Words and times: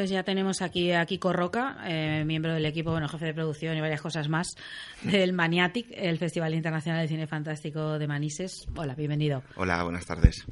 pues 0.00 0.08
ya 0.08 0.22
tenemos 0.22 0.62
aquí 0.62 0.92
a 0.92 1.04
Kiko 1.04 1.30
Roca, 1.30 1.76
eh, 1.84 2.24
miembro 2.24 2.54
del 2.54 2.64
equipo, 2.64 2.90
bueno, 2.90 3.06
jefe 3.06 3.26
de 3.26 3.34
producción 3.34 3.76
y 3.76 3.82
varias 3.82 4.00
cosas 4.00 4.30
más 4.30 4.46
del 5.02 5.34
Maniatic, 5.34 5.88
el 5.90 6.16
Festival 6.16 6.54
Internacional 6.54 7.02
de 7.02 7.08
Cine 7.08 7.26
Fantástico 7.26 7.98
de 7.98 8.08
Manises. 8.08 8.66
Hola, 8.74 8.94
bienvenido. 8.94 9.42
Hola, 9.56 9.82
buenas 9.82 10.06
tardes. 10.06 10.46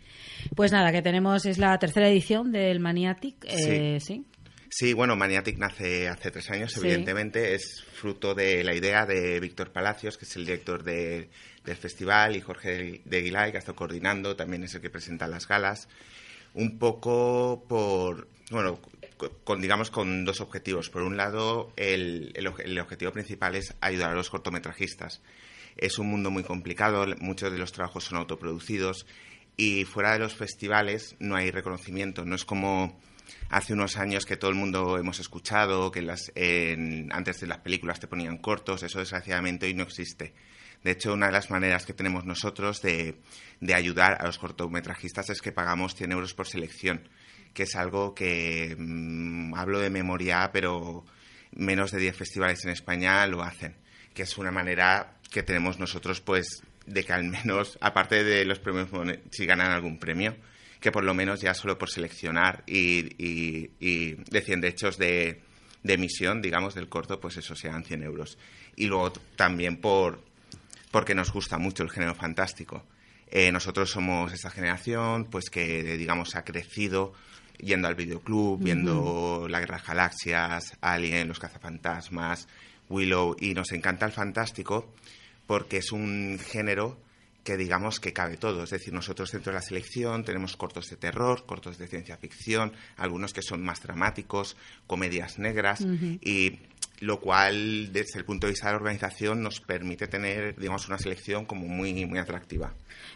Pues 0.54 0.70
nada, 0.70 0.92
que 0.92 1.00
tenemos, 1.00 1.46
es 1.46 1.56
la 1.56 1.78
tercera 1.78 2.10
edición 2.10 2.52
del 2.52 2.78
Maniatic, 2.78 3.46
eh, 3.46 3.98
¿sí? 4.00 4.26
¿sí? 4.68 4.92
bueno, 4.92 5.16
Maniatic 5.16 5.56
nace 5.56 6.08
hace 6.08 6.30
tres 6.30 6.50
años, 6.50 6.76
evidentemente. 6.76 7.54
Es 7.54 7.82
fruto 7.90 8.34
de 8.34 8.62
la 8.64 8.74
idea 8.74 9.06
de 9.06 9.40
Víctor 9.40 9.72
Palacios, 9.72 10.18
que 10.18 10.26
es 10.26 10.36
el 10.36 10.44
director 10.44 10.84
del 10.84 11.30
festival, 11.64 12.36
y 12.36 12.42
Jorge 12.42 13.00
de 13.02 13.16
Aguilar, 13.16 13.50
que 13.50 13.56
ha 13.56 13.60
estado 13.60 13.76
coordinando, 13.76 14.36
también 14.36 14.64
es 14.64 14.74
el 14.74 14.82
que 14.82 14.90
presenta 14.90 15.26
las 15.26 15.48
galas. 15.48 15.88
Un 16.52 16.78
poco 16.78 17.64
por, 17.66 18.28
bueno, 18.50 18.78
con, 19.44 19.60
digamos, 19.60 19.90
con 19.90 20.24
dos 20.24 20.40
objetivos. 20.40 20.90
Por 20.90 21.02
un 21.02 21.16
lado, 21.16 21.72
el, 21.76 22.32
el, 22.34 22.78
objetivo 22.78 23.12
principal 23.12 23.54
es 23.54 23.74
ayudar 23.80 24.10
a 24.10 24.14
los 24.14 24.30
cortometrajistas. 24.30 25.20
Es 25.76 25.98
un 25.98 26.08
mundo 26.08 26.30
muy 26.30 26.42
complicado, 26.42 27.06
muchos 27.20 27.52
de 27.52 27.58
los 27.58 27.72
trabajos 27.72 28.04
son 28.04 28.18
autoproducidos 28.18 29.06
y 29.56 29.84
fuera 29.84 30.12
de 30.12 30.20
los 30.20 30.34
festivales 30.34 31.16
no 31.18 31.36
hay 31.36 31.50
reconocimiento. 31.50 32.24
No 32.24 32.34
es 32.34 32.44
como 32.44 33.00
hace 33.50 33.74
unos 33.74 33.96
años 33.96 34.24
que 34.24 34.36
todo 34.36 34.50
el 34.50 34.56
mundo 34.56 34.96
hemos 34.98 35.20
escuchado, 35.20 35.90
que 35.90 36.02
las, 36.02 36.32
antes 37.10 37.40
de 37.40 37.46
las 37.46 37.58
películas 37.58 38.00
te 38.00 38.06
ponían 38.06 38.38
cortos, 38.38 38.82
eso 38.82 38.98
desgraciadamente 38.98 39.66
hoy 39.66 39.74
no 39.74 39.82
existe. 39.82 40.34
De 40.82 40.92
hecho, 40.92 41.12
una 41.12 41.26
de 41.26 41.32
las 41.32 41.50
maneras 41.50 41.84
que 41.84 41.92
tenemos 41.92 42.24
nosotros 42.24 42.80
de, 42.82 43.20
de 43.60 43.74
ayudar 43.74 44.16
a 44.20 44.26
los 44.26 44.38
cortometrajistas 44.38 45.28
es 45.30 45.42
que 45.42 45.50
pagamos 45.50 45.94
100 45.96 46.12
euros 46.12 46.34
por 46.34 46.46
selección 46.46 47.08
que 47.54 47.64
es 47.64 47.76
algo 47.76 48.14
que 48.14 48.76
mm, 48.78 49.54
hablo 49.54 49.80
de 49.80 49.90
memoria, 49.90 50.50
pero 50.52 51.04
menos 51.52 51.90
de 51.90 51.98
10 51.98 52.16
festivales 52.16 52.64
en 52.64 52.70
España 52.70 53.26
lo 53.26 53.42
hacen, 53.42 53.76
que 54.14 54.22
es 54.22 54.38
una 54.38 54.50
manera 54.50 55.18
que 55.30 55.42
tenemos 55.42 55.78
nosotros, 55.78 56.20
pues, 56.20 56.62
de 56.86 57.04
que 57.04 57.12
al 57.12 57.24
menos, 57.24 57.78
aparte 57.80 58.24
de 58.24 58.44
los 58.44 58.58
premios, 58.58 58.88
si 59.30 59.46
ganan 59.46 59.72
algún 59.72 59.98
premio, 59.98 60.36
que 60.80 60.92
por 60.92 61.04
lo 61.04 61.14
menos 61.14 61.40
ya 61.40 61.54
solo 61.54 61.76
por 61.76 61.90
seleccionar 61.90 62.62
y, 62.66 63.14
y, 63.18 64.14
de 64.14 64.40
100 64.40 64.60
derechos 64.60 64.96
de, 64.96 65.40
de 65.82 65.94
emisión, 65.94 66.40
digamos, 66.40 66.74
del 66.74 66.88
corto, 66.88 67.20
pues 67.20 67.36
eso 67.36 67.56
sean 67.56 67.84
100 67.84 68.04
euros. 68.04 68.38
Y 68.76 68.86
luego 68.86 69.12
también 69.34 69.78
por, 69.80 70.22
porque 70.92 71.14
nos 71.14 71.32
gusta 71.32 71.58
mucho 71.58 71.82
el 71.82 71.90
género 71.90 72.14
fantástico. 72.14 72.84
Eh, 73.30 73.52
nosotros 73.52 73.90
somos 73.90 74.32
esa 74.32 74.50
generación, 74.50 75.26
pues 75.26 75.50
que, 75.50 75.82
digamos, 75.96 76.34
ha 76.34 76.44
crecido 76.44 77.12
yendo 77.58 77.88
al 77.88 77.94
videoclub, 77.94 78.62
viendo 78.62 79.46
La 79.48 79.60
Guerra 79.60 79.78
de 79.78 79.84
Galaxias, 79.86 80.76
Alien, 80.80 81.28
Los 81.28 81.38
Cazafantasmas, 81.38 82.48
Willow, 82.88 83.36
y 83.38 83.54
nos 83.54 83.72
encanta 83.72 84.06
el 84.06 84.12
fantástico 84.12 84.92
porque 85.46 85.78
es 85.78 85.92
un 85.92 86.38
género 86.38 86.98
que 87.42 87.56
digamos 87.56 88.00
que 88.00 88.12
cabe 88.12 88.36
todo. 88.36 88.64
Es 88.64 88.70
decir, 88.70 88.92
nosotros 88.92 89.32
dentro 89.32 89.52
de 89.52 89.58
la 89.58 89.62
selección 89.62 90.22
tenemos 90.22 90.56
cortos 90.56 90.90
de 90.90 90.96
terror, 90.96 91.46
cortos 91.46 91.78
de 91.78 91.88
ciencia 91.88 92.18
ficción, 92.18 92.72
algunos 92.96 93.32
que 93.32 93.40
son 93.40 93.62
más 93.62 93.82
dramáticos, 93.82 94.56
comedias 94.86 95.38
negras, 95.38 95.80
y 96.20 96.58
lo 97.00 97.20
cual, 97.20 97.92
desde 97.92 98.18
el 98.18 98.24
punto 98.24 98.46
de 98.46 98.52
vista 98.52 98.66
de 98.66 98.72
la 98.72 98.78
organización, 98.78 99.42
nos 99.42 99.60
permite 99.60 100.08
tener, 100.08 100.56
digamos, 100.56 100.88
una 100.88 100.98
selección 100.98 101.44
como 101.44 101.66
muy, 101.68 102.06
muy 102.06 102.18
atractiva. 102.18 102.74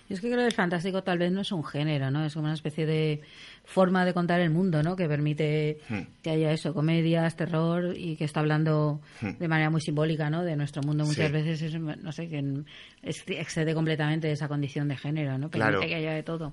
Yo 0.09 0.15
es 0.15 0.21
que 0.21 0.29
creo 0.29 0.41
que 0.41 0.47
el 0.47 0.53
fantástico 0.53 1.03
tal 1.03 1.19
vez 1.19 1.33
no 1.33 1.41
es 1.41 1.51
un 1.53 1.65
género, 1.65 2.11
¿no? 2.11 2.25
Es 2.25 2.35
como 2.35 2.45
una 2.45 2.55
especie 2.55 2.87
de 2.87 3.23
forma 3.65 4.05
de 4.05 4.15
contar 4.15 4.41
el 4.41 4.51
mundo, 4.51 4.83
¿no? 4.83 4.95
Que 4.95 5.09
permite 5.09 5.81
hmm. 5.89 6.01
que 6.23 6.31
haya 6.31 6.53
eso, 6.53 6.75
comedias, 6.75 7.37
terror 7.37 7.95
y 7.97 8.17
que 8.17 8.25
está 8.25 8.41
hablando 8.41 9.01
hmm. 9.21 9.39
de 9.39 9.49
manera 9.49 9.71
muy 9.71 9.81
simbólica, 9.81 10.31
¿no? 10.31 10.45
De 10.45 10.57
nuestro 10.57 10.83
mundo 10.83 11.05
muchas 11.05 11.33
veces, 11.33 11.75
no 11.81 12.13
sé, 12.13 12.29
que 12.29 12.65
excede 13.03 13.75
completamente 13.75 14.31
esa 14.31 14.49
condición 14.49 14.89
de 14.89 14.97
género, 14.97 15.39
¿no? 15.39 15.51
Permite 15.51 15.89
que 15.89 15.95
haya 15.95 16.13
de 16.13 16.23
todo 16.23 16.53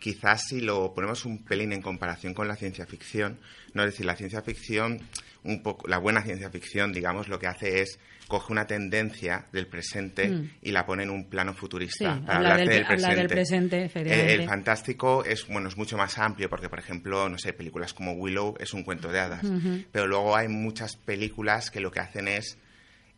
quizás 0.00 0.46
si 0.48 0.60
lo 0.60 0.94
ponemos 0.94 1.24
un 1.26 1.44
pelín 1.44 1.72
en 1.72 1.82
comparación 1.82 2.34
con 2.34 2.48
la 2.48 2.56
ciencia 2.56 2.86
ficción, 2.86 3.38
no 3.74 3.84
es 3.84 3.90
decir, 3.90 4.06
la 4.06 4.16
ciencia 4.16 4.40
ficción, 4.42 5.00
un 5.44 5.62
poco, 5.62 5.88
la 5.88 5.98
buena 5.98 6.22
ciencia 6.22 6.50
ficción, 6.50 6.92
digamos, 6.92 7.28
lo 7.28 7.38
que 7.38 7.46
hace 7.46 7.80
es 7.82 7.98
coge 8.30 8.52
una 8.52 8.66
tendencia 8.66 9.46
del 9.52 9.66
presente 9.66 10.28
mm. 10.28 10.50
y 10.62 10.70
la 10.70 10.86
pone 10.86 11.02
en 11.02 11.10
un 11.10 11.28
plano 11.28 11.52
futurista 11.52 12.20
para 12.24 12.38
hablar 12.38 12.68
del, 12.68 13.26
presente. 13.26 13.90
el, 13.92 14.46
fantástico 14.46 15.24
es 15.24 15.48
bueno 15.48 15.68
es 15.68 15.76
mucho 15.76 15.96
más 15.96 16.16
amplio 16.16 16.48
porque 16.48 16.68
por 16.68 16.78
ejemplo 16.78 17.28
no 17.28 17.38
sé 17.38 17.52
películas 17.52 17.92
como 17.92 18.12
Willow 18.12 18.54
es 18.60 18.72
un 18.72 18.84
cuento 18.84 19.10
de 19.10 19.18
hadas, 19.18 19.44
pero 19.90 20.06
luego 20.06 20.36
hay 20.36 20.46
muchas 20.46 20.94
películas 20.94 21.72
que 21.72 21.80
lo 21.80 21.90
que 21.90 21.98
hacen 21.98 22.28
es 22.28 22.56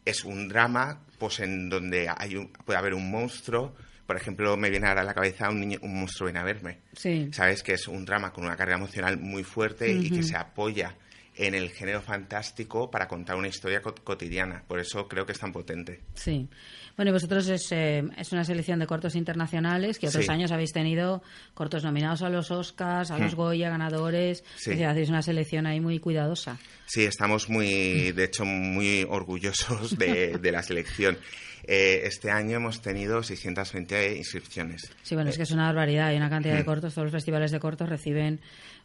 es 0.06 0.24
un 0.24 0.48
drama 0.48 1.02
pues 1.18 1.40
en 1.40 1.68
donde 1.68 2.08
hay 2.08 2.48
puede 2.64 2.78
haber 2.78 2.94
un 2.94 3.10
monstruo 3.10 3.74
por 4.06 4.16
ejemplo, 4.16 4.56
me 4.56 4.68
viene 4.68 4.88
ahora 4.88 5.02
a 5.02 5.04
la 5.04 5.14
cabeza 5.14 5.48
un, 5.48 5.60
niño, 5.60 5.78
un 5.80 6.00
monstruo 6.00 6.26
viene 6.26 6.40
a 6.40 6.42
verme. 6.42 6.80
Sí. 6.92 7.30
Sabes 7.32 7.62
que 7.62 7.72
es 7.74 7.88
un 7.88 8.04
drama 8.04 8.32
con 8.32 8.44
una 8.44 8.56
carga 8.56 8.74
emocional 8.74 9.16
muy 9.18 9.44
fuerte 9.44 9.90
y 9.90 10.10
que 10.10 10.22
se 10.22 10.36
apoya 10.36 10.96
en 11.34 11.54
el 11.54 11.70
género 11.70 12.00
fantástico 12.02 12.90
para 12.90 13.08
contar 13.08 13.36
una 13.36 13.48
historia 13.48 13.82
cotidiana. 13.82 14.64
Por 14.66 14.80
eso 14.80 15.08
creo 15.08 15.26
que 15.26 15.32
es 15.32 15.38
tan 15.38 15.52
potente. 15.52 16.00
Sí. 16.14 16.48
Bueno, 16.96 17.10
y 17.10 17.12
vosotros 17.12 17.48
es, 17.48 17.70
eh, 17.72 18.02
es 18.16 18.32
una 18.32 18.44
selección 18.44 18.78
de 18.78 18.86
cortos 18.86 19.14
internacionales 19.14 19.98
que 19.98 20.08
otros 20.08 20.28
años 20.28 20.52
habéis 20.52 20.72
tenido 20.72 21.22
cortos 21.54 21.84
nominados 21.84 22.22
a 22.22 22.28
los 22.28 22.50
Oscars, 22.50 23.10
a 23.10 23.18
los 23.18 23.34
hmm. 23.34 23.36
Goya, 23.36 23.70
ganadores. 23.70 24.44
Sí. 24.56 24.82
hacéis 24.82 25.08
una 25.08 25.22
selección 25.22 25.66
ahí 25.66 25.80
muy 25.80 25.98
cuidadosa. 25.98 26.58
Sí, 26.86 27.04
estamos 27.04 27.48
muy, 27.48 28.12
de 28.12 28.24
hecho, 28.24 28.44
muy 28.44 29.06
orgullosos 29.08 29.96
de, 29.98 30.38
de 30.38 30.52
la 30.52 30.62
selección. 30.62 31.16
Eh, 31.64 32.02
este 32.04 32.30
año 32.30 32.56
hemos 32.56 32.82
tenido 32.82 33.22
620 33.22 34.16
inscripciones. 34.16 34.90
Sí, 35.02 35.14
bueno, 35.14 35.30
es 35.30 35.36
que 35.36 35.44
es 35.44 35.52
una 35.52 35.66
barbaridad. 35.66 36.08
Hay 36.08 36.16
una 36.16 36.30
cantidad 36.30 36.54
de 36.54 36.62
hmm. 36.62 36.66
cortos. 36.66 36.94
Todos 36.94 37.06
los 37.06 37.12
festivales 37.12 37.50
de 37.50 37.60
cortos 37.60 37.88
reciben 37.88 38.40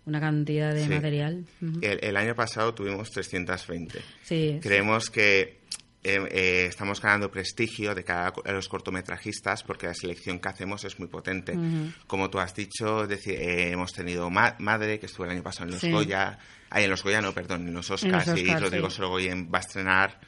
una 0.06 0.22
cantidad 0.22 0.74
de 0.74 0.88
material. 0.88 1.45
el, 1.81 2.18
año 2.18 2.34
pasado 2.34 2.74
tuvimos 2.74 3.12
320. 3.12 4.00
Sí, 4.24 4.59
Creemos 4.62 5.09
que 5.09 5.57
eh, 6.03 6.19
eh, 6.31 6.65
estamos 6.69 7.01
ganando 7.01 7.29
prestigio 7.29 7.93
de 7.95 8.03
cara 8.03 8.31
a 8.45 8.51
los 8.51 8.69
cortometrajistas 8.69 9.63
porque 9.63 9.87
la 9.87 9.93
selección 9.93 10.39
que 10.39 10.47
hacemos 10.47 10.85
es 10.85 10.99
muy 10.99 11.07
potente. 11.07 11.57
Como 12.05 12.29
tú 12.29 12.39
has 12.39 12.55
dicho, 12.55 13.03
eh, 13.05 13.71
hemos 13.71 13.91
tenido 13.91 14.29
Madre, 14.29 14.99
que 14.99 15.07
estuvo 15.07 15.25
el 15.25 15.31
año 15.31 15.43
pasado 15.43 15.65
en 15.65 15.73
los 15.73 15.83
Goya, 15.83 16.37
ahí 16.69 16.85
en 16.85 16.91
los 16.91 17.03
Goya 17.03 17.21
no, 17.21 17.33
perdón, 17.33 17.67
en 17.67 17.73
los 17.73 17.89
Oscars, 17.89 18.37
y 18.37 18.45
Rodrigo 18.55 18.89
Sorogoyen 18.89 19.49
va 19.53 19.57
a 19.57 19.61
estrenar, 19.61 20.19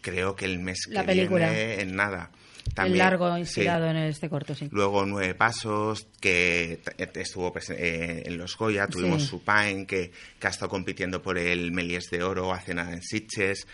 creo 0.00 0.34
que 0.34 0.46
el 0.46 0.58
mes 0.58 0.86
que 0.90 1.02
viene, 1.02 1.80
en 1.80 1.94
nada. 1.94 2.30
El 2.76 2.96
largo 2.96 3.36
inspirado 3.36 3.86
en 3.88 3.96
este 3.96 4.28
corto, 4.28 4.54
sí. 4.54 4.68
Luego 4.70 5.04
Nueve 5.04 5.34
Pasos, 5.34 6.06
que 6.20 6.80
estuvo 6.96 7.52
eh, 7.70 8.22
en 8.24 8.38
los 8.38 8.56
Goya, 8.56 8.86
tuvimos 8.86 9.24
Supine, 9.24 9.86
que, 9.86 10.10
que 10.38 10.46
ha 10.46 10.50
estado 10.50 10.70
compitiendo 10.70 11.20
por 11.20 11.38
el 11.38 11.70
Melies 11.72 12.08
de 12.10 12.22
Oro 12.22 12.52
hace 12.52 12.74
nada 12.74 12.92
en 12.92 13.02
Sitges. 13.02 13.66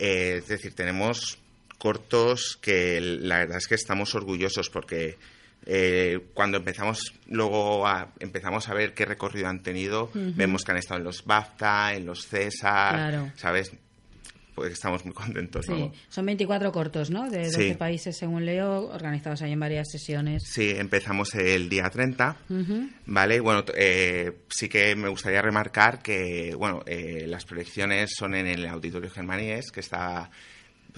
Eh, 0.00 0.38
es 0.38 0.48
decir, 0.48 0.74
tenemos 0.74 1.38
cortos 1.78 2.58
que 2.60 3.00
la 3.00 3.38
verdad 3.38 3.58
es 3.58 3.68
que 3.68 3.74
estamos 3.74 4.14
orgullosos 4.14 4.70
porque 4.70 5.18
eh, 5.66 6.18
cuando 6.34 6.56
empezamos 6.56 7.14
luego 7.26 7.86
a, 7.86 8.08
empezamos 8.18 8.68
a 8.68 8.74
ver 8.74 8.94
qué 8.94 9.04
recorrido 9.04 9.48
han 9.48 9.62
tenido, 9.62 10.10
vemos 10.14 10.64
que 10.64 10.72
han 10.72 10.78
estado 10.78 10.98
en 10.98 11.04
los 11.04 11.24
BAFTA, 11.24 11.94
en 11.94 12.06
los 12.06 12.26
César, 12.26 13.32
¿sabes? 13.36 13.72
Pues 14.60 14.74
estamos 14.74 15.06
muy 15.06 15.14
contentos. 15.14 15.64
Sí, 15.64 15.90
son 16.10 16.26
24 16.26 16.70
cortos, 16.70 17.08
¿no? 17.08 17.30
De 17.30 17.44
12 17.44 17.76
países, 17.76 18.14
según 18.14 18.44
leo, 18.44 18.90
organizados 18.90 19.40
ahí 19.40 19.52
en 19.52 19.60
varias 19.60 19.88
sesiones. 19.90 20.42
Sí, 20.44 20.68
empezamos 20.76 21.34
el 21.34 21.70
día 21.70 21.88
30, 21.88 22.36
¿vale? 23.06 23.40
Bueno, 23.40 23.64
eh, 23.74 24.42
sí 24.50 24.68
que 24.68 24.94
me 24.96 25.08
gustaría 25.08 25.40
remarcar 25.40 26.02
que, 26.02 26.54
bueno, 26.54 26.82
eh, 26.84 27.24
las 27.26 27.46
proyecciones 27.46 28.10
son 28.14 28.34
en 28.34 28.48
el 28.48 28.66
Auditorio 28.66 29.08
Germaníes, 29.08 29.70
que 29.72 29.80
está 29.80 30.30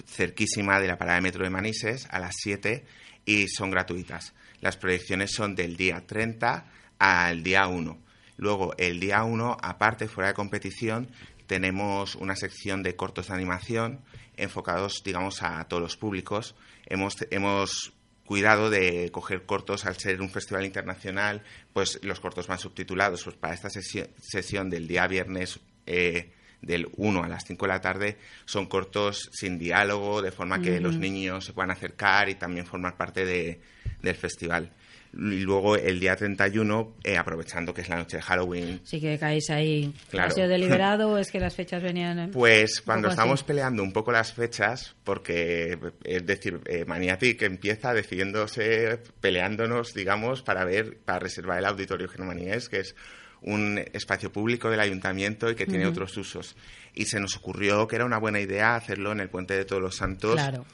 cerquísima 0.05 0.81
de 0.81 0.87
la 0.87 0.97
parada 0.97 1.15
de 1.15 1.21
metro 1.21 1.45
de 1.45 1.49
Manises, 1.49 2.05
a 2.11 2.19
las 2.19 2.35
7, 2.41 2.83
y 3.23 3.47
son 3.47 3.71
gratuitas. 3.71 4.33
Las 4.59 4.75
proyecciones 4.75 5.31
son 5.31 5.55
del 5.55 5.77
día 5.77 6.03
30 6.05 6.65
al 6.99 7.43
día 7.43 7.65
1. 7.67 7.97
Luego, 8.35 8.73
el 8.77 8.99
día 8.99 9.23
1, 9.23 9.55
aparte, 9.61 10.09
fuera 10.09 10.29
de 10.29 10.33
competición, 10.33 11.07
tenemos 11.47 12.15
una 12.15 12.35
sección 12.35 12.83
de 12.83 12.95
cortos 12.95 13.27
de 13.27 13.33
animación 13.33 14.01
enfocados, 14.37 15.03
digamos, 15.03 15.43
a 15.43 15.63
todos 15.65 15.81
los 15.81 15.97
públicos. 15.97 16.55
Hemos, 16.85 17.17
hemos 17.29 17.93
cuidado 18.25 18.69
de 18.69 19.11
coger 19.11 19.45
cortos 19.45 19.85
al 19.85 19.97
ser 19.97 20.21
un 20.21 20.29
festival 20.29 20.65
internacional, 20.65 21.43
pues 21.73 21.99
los 22.03 22.19
cortos 22.19 22.49
más 22.49 22.61
subtitulados. 22.61 23.23
Pues 23.23 23.35
para 23.35 23.53
esta 23.53 23.69
sesión, 23.69 24.69
del 24.69 24.87
día 24.87 25.07
viernes 25.07 25.59
eh, 25.85 26.31
del 26.61 26.89
1 26.95 27.23
a 27.23 27.27
las 27.27 27.43
5 27.45 27.65
de 27.65 27.71
la 27.71 27.81
tarde 27.81 28.17
son 28.45 28.67
cortos 28.67 29.29
sin 29.33 29.59
diálogo, 29.59 30.21
de 30.21 30.31
forma 30.31 30.61
que 30.61 30.79
los 30.79 30.97
niños 30.97 31.45
se 31.45 31.53
puedan 31.53 31.71
acercar 31.71 32.29
y 32.29 32.35
también 32.35 32.65
formar 32.65 32.95
parte 32.95 33.25
de, 33.25 33.61
del 34.01 34.15
festival. 34.15 34.71
Y 35.15 35.41
luego 35.41 35.75
el 35.75 35.99
día 35.99 36.15
31, 36.15 36.95
eh, 37.03 37.17
aprovechando 37.17 37.73
que 37.73 37.81
es 37.81 37.89
la 37.89 37.97
noche 37.97 38.17
de 38.17 38.23
Halloween. 38.23 38.81
Sí 38.83 38.99
que 38.99 39.17
caéis 39.19 39.49
ahí. 39.49 39.93
¿Ha 40.17 40.29
sido 40.31 40.47
deliberado 40.47 41.09
o 41.09 41.17
es 41.19 41.31
que 41.31 41.39
las 41.39 41.55
fechas 41.55 41.83
venían...? 41.83 42.31
Pues 42.31 42.81
cuando 42.81 43.09
estamos 43.09 43.43
peleando 43.43 43.83
un 43.83 43.93
poco 43.93 44.11
las 44.11 44.33
fechas, 44.33 44.95
porque, 45.03 45.77
es 46.03 46.25
decir, 46.25 46.61
eh, 46.65 46.85
Maniatic 46.85 47.41
empieza 47.43 47.93
decidiéndose, 47.93 48.99
peleándonos, 49.21 49.93
digamos, 49.93 50.41
para 50.41 50.65
ver, 50.65 50.97
para 51.05 51.19
reservar 51.19 51.59
el 51.59 51.65
auditorio 51.65 52.07
germaníes, 52.07 52.69
que 52.69 52.79
es 52.79 52.95
un 53.41 53.83
espacio 53.93 54.31
público 54.31 54.69
del 54.69 54.79
ayuntamiento 54.79 55.49
y 55.49 55.55
que 55.55 55.65
tiene 55.65 55.85
otros 55.85 56.15
usos. 56.17 56.55
Y 56.95 57.05
se 57.05 57.19
nos 57.19 57.35
ocurrió 57.35 57.87
que 57.87 57.97
era 57.97 58.05
una 58.05 58.17
buena 58.17 58.39
idea 58.39 58.75
hacerlo 58.75 59.11
en 59.11 59.19
el 59.19 59.29
Puente 59.29 59.53
de 59.53 59.65
Todos 59.65 59.81
los 59.81 59.95
Santos. 59.97 60.35
Claro 60.35 60.65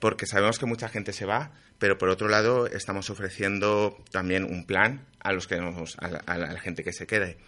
porque 0.00 0.26
sabemos 0.26 0.58
que 0.58 0.66
mucha 0.66 0.88
gente 0.88 1.12
se 1.12 1.26
va, 1.26 1.52
pero 1.80 1.96
por 1.96 2.10
otro 2.10 2.28
lado 2.28 2.66
estamos 2.66 3.08
ofreciendo 3.08 3.96
también 4.12 4.44
un 4.44 4.66
plan 4.66 5.06
a 5.18 5.32
los 5.32 5.46
que 5.46 5.56
nos, 5.56 5.96
a, 5.98 6.38
la, 6.38 6.60
gente 6.60 6.84
que 6.84 6.92
se 6.92 7.06
quede. 7.06 7.38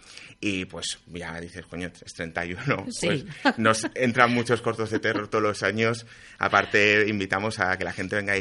Y 0.41 0.65
pues 0.65 0.99
ya 1.07 1.39
dices, 1.39 1.65
coño, 1.67 1.91
es 2.03 2.13
31, 2.13 2.87
pues 2.99 3.25
nos 3.57 3.87
entran 3.93 4.31
muchos 4.33 4.61
cortos 4.61 4.89
de 4.89 4.99
terror 4.99 5.27
todos 5.27 5.43
los 5.43 5.61
años. 5.61 6.07
Aparte, 6.39 7.05
invitamos 7.07 7.59
a 7.59 7.77
que 7.77 7.83
la 7.83 7.93
gente 7.93 8.15
venga 8.15 8.33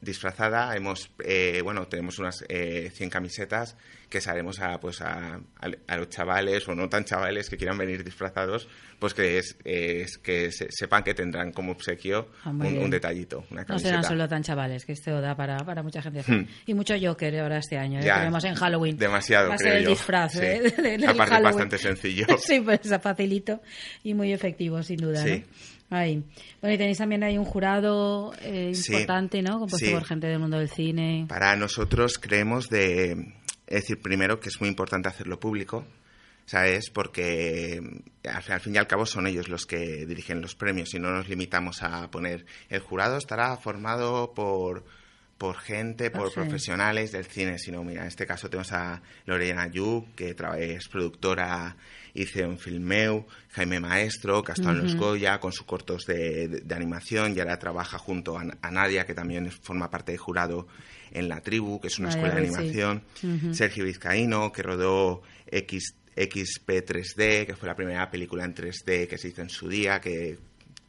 disfrazada. 0.00 0.74
Hemos, 0.76 1.10
eh, 1.24 1.60
bueno, 1.64 1.88
tenemos 1.88 2.18
unas 2.20 2.44
eh, 2.48 2.92
100 2.94 3.10
camisetas 3.10 3.76
que 4.08 4.18
haremos 4.26 4.60
a, 4.60 4.78
pues 4.80 5.00
a, 5.00 5.40
los 5.96 6.08
chavales 6.08 6.68
o 6.68 6.74
no 6.74 6.88
tan 6.88 7.04
chavales 7.04 7.48
que 7.48 7.56
quieran 7.56 7.78
venir 7.78 8.02
disfrazados, 8.04 8.68
pues 9.00 9.14
que, 9.14 9.38
es, 9.38 9.56
que 10.18 10.50
sepan 10.52 11.02
que 11.02 11.14
tendrán 11.14 11.52
como 11.52 11.72
obsequio 11.72 12.28
ah, 12.44 12.50
un, 12.50 12.90
detallito, 12.90 13.44
una 13.50 13.64
No 13.64 13.78
serán 13.78 14.04
solo 14.04 14.28
tan 14.28 14.42
chavales, 14.42 14.84
que 14.84 14.92
esto 14.92 15.20
da 15.22 15.34
para, 15.34 15.56
para 15.64 15.82
mucha 15.82 16.02
gente. 16.02 16.22
Hmm. 16.26 16.46
Y 16.66 16.74
mucho 16.74 16.94
Joker 17.00 17.40
ahora 17.40 17.58
este 17.58 17.78
año, 17.78 18.00
¿eh? 18.00 18.04
ya, 18.04 18.18
tenemos 18.18 18.44
en 18.44 18.54
Halloween. 18.54 18.98
Demasiado, 18.98 19.48
Va 19.48 19.54
a 19.54 19.58
ser 19.58 19.76
el 19.78 19.86
disfraz, 19.86 20.36
¿eh? 20.36 20.62
Aparte 21.08 21.42
bastante 21.42 21.78
sencillo. 21.78 22.26
sí, 22.38 22.60
pues 22.60 22.80
facilito 23.02 23.62
y 24.04 24.12
muy 24.12 24.32
efectivo, 24.32 24.82
sin 24.82 24.98
duda, 24.98 25.22
sí. 25.24 25.44
Ahí. 25.88 26.22
Bueno, 26.60 26.74
y 26.74 26.78
tenéis 26.78 26.98
también 26.98 27.24
ahí 27.24 27.36
un 27.36 27.44
jurado 27.44 28.32
eh, 28.42 28.72
importante, 28.72 29.42
¿no? 29.42 29.58
Compuesto 29.58 29.90
por 29.90 30.04
gente 30.04 30.28
del 30.28 30.38
mundo 30.38 30.58
del 30.58 30.68
cine. 30.68 31.24
Para 31.28 31.56
nosotros 31.56 32.18
creemos 32.18 32.68
de 32.68 33.32
es 33.70 33.82
decir, 33.82 34.00
primero 34.02 34.40
que 34.40 34.48
es 34.48 34.60
muy 34.60 34.68
importante 34.68 35.08
hacerlo 35.08 35.38
público, 35.38 35.86
¿sabes? 36.50 36.90
Porque 36.90 37.80
al 38.24 38.60
fin 38.60 38.74
y 38.74 38.78
al 38.78 38.88
cabo 38.88 39.06
son 39.06 39.28
ellos 39.28 39.48
los 39.48 39.66
que 39.66 40.04
dirigen 40.04 40.40
los 40.40 40.56
premios 40.56 40.92
y 40.94 40.98
no 40.98 41.12
nos 41.12 41.28
limitamos 41.28 41.84
a 41.84 42.10
poner. 42.10 42.44
El 42.68 42.80
jurado 42.80 43.18
estará 43.18 43.56
formado 43.56 44.34
por, 44.34 44.84
por 45.38 45.58
gente, 45.58 46.10
por 46.10 46.32
profesionales 46.32 47.12
del 47.12 47.26
cine, 47.26 47.56
sino, 47.56 47.84
mira, 47.84 48.02
en 48.02 48.08
este 48.08 48.26
caso 48.26 48.50
tenemos 48.50 48.72
a 48.72 49.00
Lorena 49.26 49.68
Yuk, 49.68 50.16
que 50.16 50.34
es 50.58 50.88
productora 50.88 51.76
hice 52.14 52.44
un 52.44 52.58
Filmeu, 52.58 53.26
Jaime 53.50 53.78
Maestro, 53.78 54.42
que 54.42 54.50
ha 54.50 54.54
estado 54.54 54.72
en 54.72 54.82
Los 54.82 54.96
Goya 54.96 55.38
con 55.38 55.52
sus 55.52 55.66
cortos 55.66 56.04
de, 56.04 56.64
animación 56.74 57.32
y 57.36 57.38
ahora 57.38 57.60
trabaja 57.60 57.96
junto 57.96 58.36
a, 58.36 58.44
a, 58.60 58.70
Nadia, 58.72 59.06
que 59.06 59.14
también 59.14 59.48
forma 59.52 59.88
parte 59.88 60.10
del 60.10 60.18
jurado 60.18 60.66
en 61.12 61.28
La 61.28 61.42
Tribu, 61.42 61.80
que 61.80 61.86
es 61.86 61.98
una 62.00 62.08
escuela 62.08 62.34
de 62.34 62.40
animación, 62.40 63.04
Sergio 63.52 63.84
Vizcaíno, 63.84 64.50
que 64.50 64.64
rodó 64.64 65.22
X, 65.46 65.94
XP3D, 66.20 67.46
que 67.46 67.56
fue 67.56 67.68
la 67.68 67.74
primera 67.74 68.10
película 68.10 68.44
en 68.44 68.54
3D 68.54 69.08
que 69.08 69.18
se 69.18 69.28
hizo 69.28 69.42
en 69.42 69.48
su 69.48 69.68
día, 69.68 70.00
que 70.00 70.38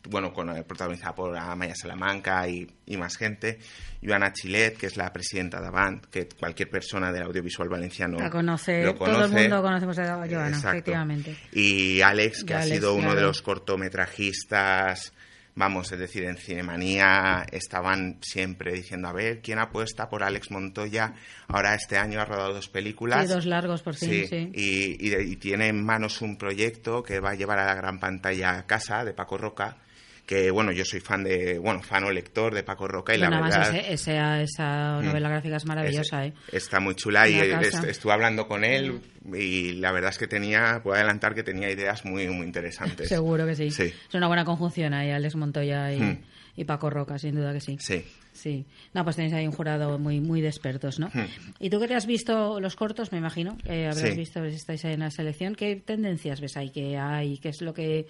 bueno, 0.09 0.33
con, 0.33 0.49
eh, 0.49 0.63
protagonizada 0.63 1.13
por 1.13 1.37
Amaya 1.37 1.75
Salamanca 1.75 2.47
y, 2.47 2.67
más 2.97 3.17
gente. 3.17 3.59
Joana 4.03 4.33
Chilet, 4.33 4.77
que 4.77 4.87
es 4.87 4.97
la 4.97 5.13
presidenta 5.13 5.61
de 5.61 5.67
Avant, 5.67 6.05
que 6.07 6.27
cualquier 6.27 6.69
persona 6.69 7.11
del 7.11 7.23
audiovisual 7.23 7.69
valenciano 7.69 8.19
la 8.19 8.29
conoce, 8.29 8.83
lo 8.83 8.95
conoce. 8.95 9.15
Todo 9.15 9.25
el 9.25 9.31
mundo 9.31 9.61
conocemos 9.61 9.99
a 9.99 10.27
Joana, 10.27 10.57
efectivamente. 10.57 11.37
Y 11.53 12.01
Alex, 12.01 12.43
que 12.43 12.53
ha 12.53 12.63
sido 12.63 12.95
uno 12.95 13.15
de 13.15 13.21
los 13.21 13.41
cortometrajistas 13.41 15.13
Vamos, 15.53 15.91
es 15.91 15.99
decir, 15.99 16.23
en 16.23 16.37
Cinemanía 16.37 17.45
estaban 17.51 18.19
siempre 18.21 18.71
diciendo, 18.73 19.09
a 19.09 19.13
ver, 19.13 19.41
¿quién 19.41 19.59
apuesta 19.59 20.09
por 20.09 20.23
Alex 20.23 20.49
Montoya? 20.49 21.13
Ahora 21.47 21.75
este 21.75 21.97
año 21.97 22.21
ha 22.21 22.25
rodado 22.25 22.53
dos 22.53 22.69
películas. 22.69 23.27
Sí, 23.27 23.33
dos 23.33 23.45
largos 23.45 23.81
por 23.81 23.95
fin, 23.95 24.27
sí. 24.27 24.49
Y, 24.53 25.07
y, 25.09 25.35
tiene 25.35 25.67
en 25.67 25.83
manos 25.83 26.21
un 26.21 26.37
proyecto 26.37 27.03
que 27.03 27.19
va 27.19 27.31
a 27.31 27.35
llevar 27.35 27.59
a 27.59 27.65
la 27.65 27.75
gran 27.75 27.99
pantalla 27.99 28.59
a 28.59 28.65
casa 28.65 29.03
de 29.03 29.13
Paco 29.13 29.37
Roca, 29.37 29.77
que 30.25 30.51
bueno, 30.51 30.71
yo 30.71 30.85
soy 30.85 30.99
fan 30.99 31.23
de, 31.23 31.59
bueno, 31.59 31.81
fan 31.81 32.03
o 32.03 32.11
lector 32.11 32.53
de 32.53 32.63
Paco 32.63 32.87
Roca 32.87 33.13
y 33.13 33.17
la 33.17 33.29
verdad... 33.29 33.75
esa 33.75 34.99
mm. 35.01 35.05
novela 35.05 35.29
gráfica 35.29 35.57
es 35.57 35.65
maravillosa, 35.65 36.25
¿eh? 36.25 36.33
Está 36.51 36.79
muy 36.79 36.95
chula 36.95 37.27
y 37.27 37.39
estuve 37.39 38.13
hablando 38.13 38.47
con 38.47 38.63
él 38.63 39.01
y 39.33 39.73
la 39.73 39.91
verdad 39.91 40.11
es 40.11 40.17
que 40.17 40.27
tenía, 40.27 40.81
puedo 40.83 40.95
adelantar 40.95 41.35
que 41.35 41.43
tenía 41.43 41.69
ideas 41.69 42.05
muy, 42.05 42.27
muy 42.27 42.45
interesantes. 42.45 43.09
Seguro 43.09 43.45
que 43.45 43.55
sí. 43.55 43.67
Es 43.67 44.13
una 44.13 44.27
buena 44.27 44.45
conjunción 44.45 44.93
ahí, 44.93 45.11
Alex 45.11 45.35
Montoya 45.35 45.93
y, 45.93 45.99
mm. 45.99 46.19
Y 46.61 46.65
Paco 46.65 46.89
Roca, 46.89 47.17
sin 47.17 47.35
duda 47.35 47.53
que 47.53 47.59
sí. 47.59 47.77
Sí. 47.79 48.03
Sí, 48.33 48.65
no, 48.93 49.03
pues 49.03 49.17
tenéis 49.17 49.33
ahí 49.33 49.45
un 49.45 49.51
jurado 49.51 49.99
muy 49.99 50.21
muy 50.21 50.39
de 50.39 50.47
expertos, 50.47 50.99
¿no? 50.99 51.07
Hmm. 51.13 51.25
¿Y 51.59 51.69
tú 51.69 51.81
que 51.81 51.87
te 51.87 51.95
has 51.95 52.05
visto 52.05 52.61
los 52.61 52.75
cortos, 52.75 53.11
me 53.11 53.17
imagino? 53.17 53.57
Eh, 53.65 53.87
habrás 53.87 54.15
visto, 54.15 54.41
si 54.49 54.55
estáis 54.55 54.85
ahí 54.85 54.93
en 54.93 55.01
la 55.01 55.11
selección. 55.11 55.53
¿Qué 55.53 55.75
tendencias 55.75 56.39
ves 56.39 56.55
ahí 56.55 56.69
que 56.69 56.97
hay? 56.97 57.39
¿Qué 57.39 57.49
es 57.49 57.61
lo 57.61 57.73
que 57.73 58.07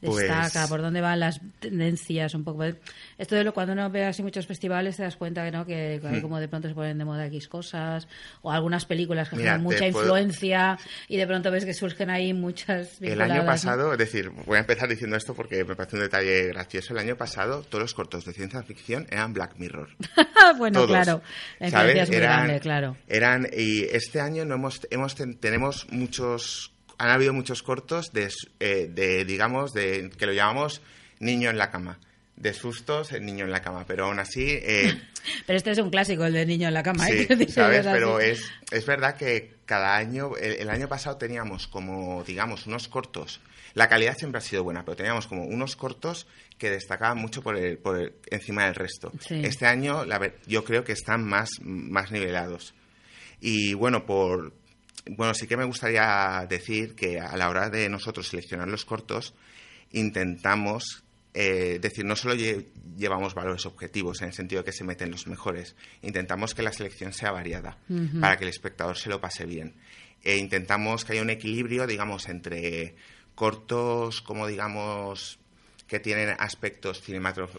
destaca? 0.00 0.60
Pues 0.60 0.68
¿Por 0.68 0.82
dónde 0.82 1.00
van 1.00 1.20
las 1.20 1.40
tendencias? 1.58 2.34
Un 2.34 2.44
poco. 2.44 2.64
Esto 3.18 3.34
de 3.34 3.44
lo 3.44 3.52
cuando 3.52 3.72
uno 3.72 3.90
ve 3.90 4.04
así 4.04 4.22
muchos 4.22 4.46
festivales 4.46 4.96
te 4.96 5.02
das 5.02 5.16
cuenta 5.16 5.50
¿no? 5.50 5.66
que 5.66 6.00
hmm. 6.02 6.20
como 6.20 6.38
de 6.38 6.48
pronto 6.48 6.68
se 6.68 6.74
ponen 6.74 6.98
de 6.98 7.04
moda 7.04 7.26
X 7.26 7.48
cosas 7.48 8.06
o 8.42 8.52
algunas 8.52 8.86
películas 8.86 9.28
que 9.28 9.36
tienen 9.36 9.62
mucha 9.62 9.86
influencia 9.86 10.78
y 11.08 11.16
de 11.16 11.26
pronto 11.26 11.50
ves 11.50 11.64
que 11.64 11.74
surgen 11.74 12.10
ahí 12.10 12.32
muchas 12.32 13.00
El 13.00 13.20
año 13.20 13.44
pasado, 13.44 13.92
es 13.92 13.98
decir, 13.98 14.30
voy 14.46 14.56
a 14.56 14.60
empezar 14.60 14.88
diciendo 14.88 15.16
esto 15.16 15.34
porque 15.34 15.64
me 15.64 15.74
parece 15.74 15.96
un 15.96 16.02
detalle 16.02 16.48
gracioso. 16.48 16.92
El 16.92 17.00
año 17.00 17.16
pasado 17.16 17.62
todos 17.62 17.82
los 17.82 17.93
cortos 17.94 18.24
de 18.24 18.32
ciencia 18.32 18.62
ficción 18.62 19.06
eran 19.10 19.32
Black 19.32 19.54
Mirror. 19.56 19.88
bueno, 20.58 20.86
claro. 20.86 21.22
¿sabes? 21.70 22.10
eran, 22.10 22.58
claro. 22.58 22.96
Eran, 23.08 23.48
y 23.56 23.84
este 23.84 24.20
año 24.20 24.44
no 24.44 24.56
hemos, 24.56 24.86
hemos 24.90 25.14
tenemos 25.40 25.86
muchos, 25.90 26.72
han 26.98 27.10
habido 27.10 27.32
muchos 27.32 27.62
cortos 27.62 28.12
de, 28.12 28.30
eh, 28.60 28.90
de, 28.92 29.24
digamos, 29.24 29.72
de 29.72 30.10
que 30.18 30.26
lo 30.26 30.32
llamamos 30.32 30.82
niño 31.20 31.48
en 31.48 31.56
la 31.56 31.70
cama 31.70 31.98
de 32.36 32.52
sustos 32.52 33.12
el 33.12 33.24
niño 33.24 33.44
en 33.44 33.52
la 33.52 33.62
cama, 33.62 33.84
pero 33.86 34.06
aún 34.06 34.18
así... 34.18 34.44
Eh, 34.48 35.00
pero 35.46 35.56
este 35.56 35.70
es 35.70 35.78
un 35.78 35.90
clásico, 35.90 36.24
el 36.24 36.32
de 36.32 36.46
niño 36.46 36.68
en 36.68 36.74
la 36.74 36.82
cama. 36.82 37.06
Sí, 37.06 37.26
¿eh? 37.28 37.48
¿sabes? 37.48 37.86
Pero 37.86 38.20
es, 38.20 38.50
es 38.70 38.86
verdad 38.86 39.16
que 39.16 39.54
cada 39.64 39.96
año, 39.96 40.36
el, 40.36 40.68
año 40.68 40.88
pasado 40.88 41.16
teníamos 41.16 41.66
como, 41.66 42.22
digamos, 42.24 42.66
unos 42.66 42.88
cortos. 42.88 43.40
La 43.74 43.88
calidad 43.88 44.16
siempre 44.16 44.38
ha 44.38 44.40
sido 44.40 44.62
buena, 44.62 44.84
pero 44.84 44.96
teníamos 44.96 45.26
como 45.26 45.44
unos 45.44 45.76
cortos 45.76 46.26
que 46.58 46.70
destacaban 46.70 47.18
mucho 47.18 47.42
por 47.42 47.56
el, 47.56 47.78
por 47.78 48.14
encima 48.30 48.64
del 48.66 48.76
resto. 48.76 49.12
Este 49.28 49.66
año 49.66 50.04
la, 50.04 50.32
yo 50.46 50.64
creo 50.64 50.84
que 50.84 50.92
están 50.92 51.24
más, 51.24 51.50
más 51.60 52.12
nivelados. 52.12 52.74
Y 53.40 53.74
bueno, 53.74 54.06
por, 54.06 54.54
bueno, 55.10 55.34
sí 55.34 55.46
que 55.46 55.56
me 55.56 55.64
gustaría 55.64 56.46
decir 56.48 56.94
que 56.94 57.18
a 57.18 57.36
la 57.36 57.48
hora 57.48 57.68
de 57.68 57.88
nosotros 57.88 58.28
seleccionar 58.28 58.68
los 58.68 58.84
cortos, 58.84 59.34
intentamos 59.90 61.04
eh, 61.34 61.78
decir, 61.80 62.04
no 62.04 62.14
solo 62.14 62.36
llevamos 62.36 63.34
valores 63.34 63.66
objetivos 63.66 64.22
en 64.22 64.28
el 64.28 64.34
sentido 64.34 64.62
de 64.62 64.66
que 64.66 64.72
se 64.72 64.84
meten 64.84 65.10
los 65.10 65.26
mejores, 65.26 65.74
intentamos 66.02 66.54
que 66.54 66.62
la 66.62 66.72
selección 66.72 67.12
sea 67.12 67.32
variada 67.32 67.76
para 68.20 68.36
que 68.36 68.44
el 68.44 68.50
espectador 68.50 68.96
se 68.96 69.08
lo 69.08 69.20
pase 69.20 69.44
bien. 69.44 69.74
E 70.22 70.36
intentamos 70.36 71.04
que 71.04 71.12
haya 71.12 71.22
un 71.22 71.30
equilibrio, 71.30 71.86
digamos, 71.86 72.28
entre 72.28 72.94
cortos 73.34 74.22
como, 74.22 74.46
digamos, 74.46 75.38
que 75.86 76.00
tienen 76.00 76.34
aspectos 76.38 77.02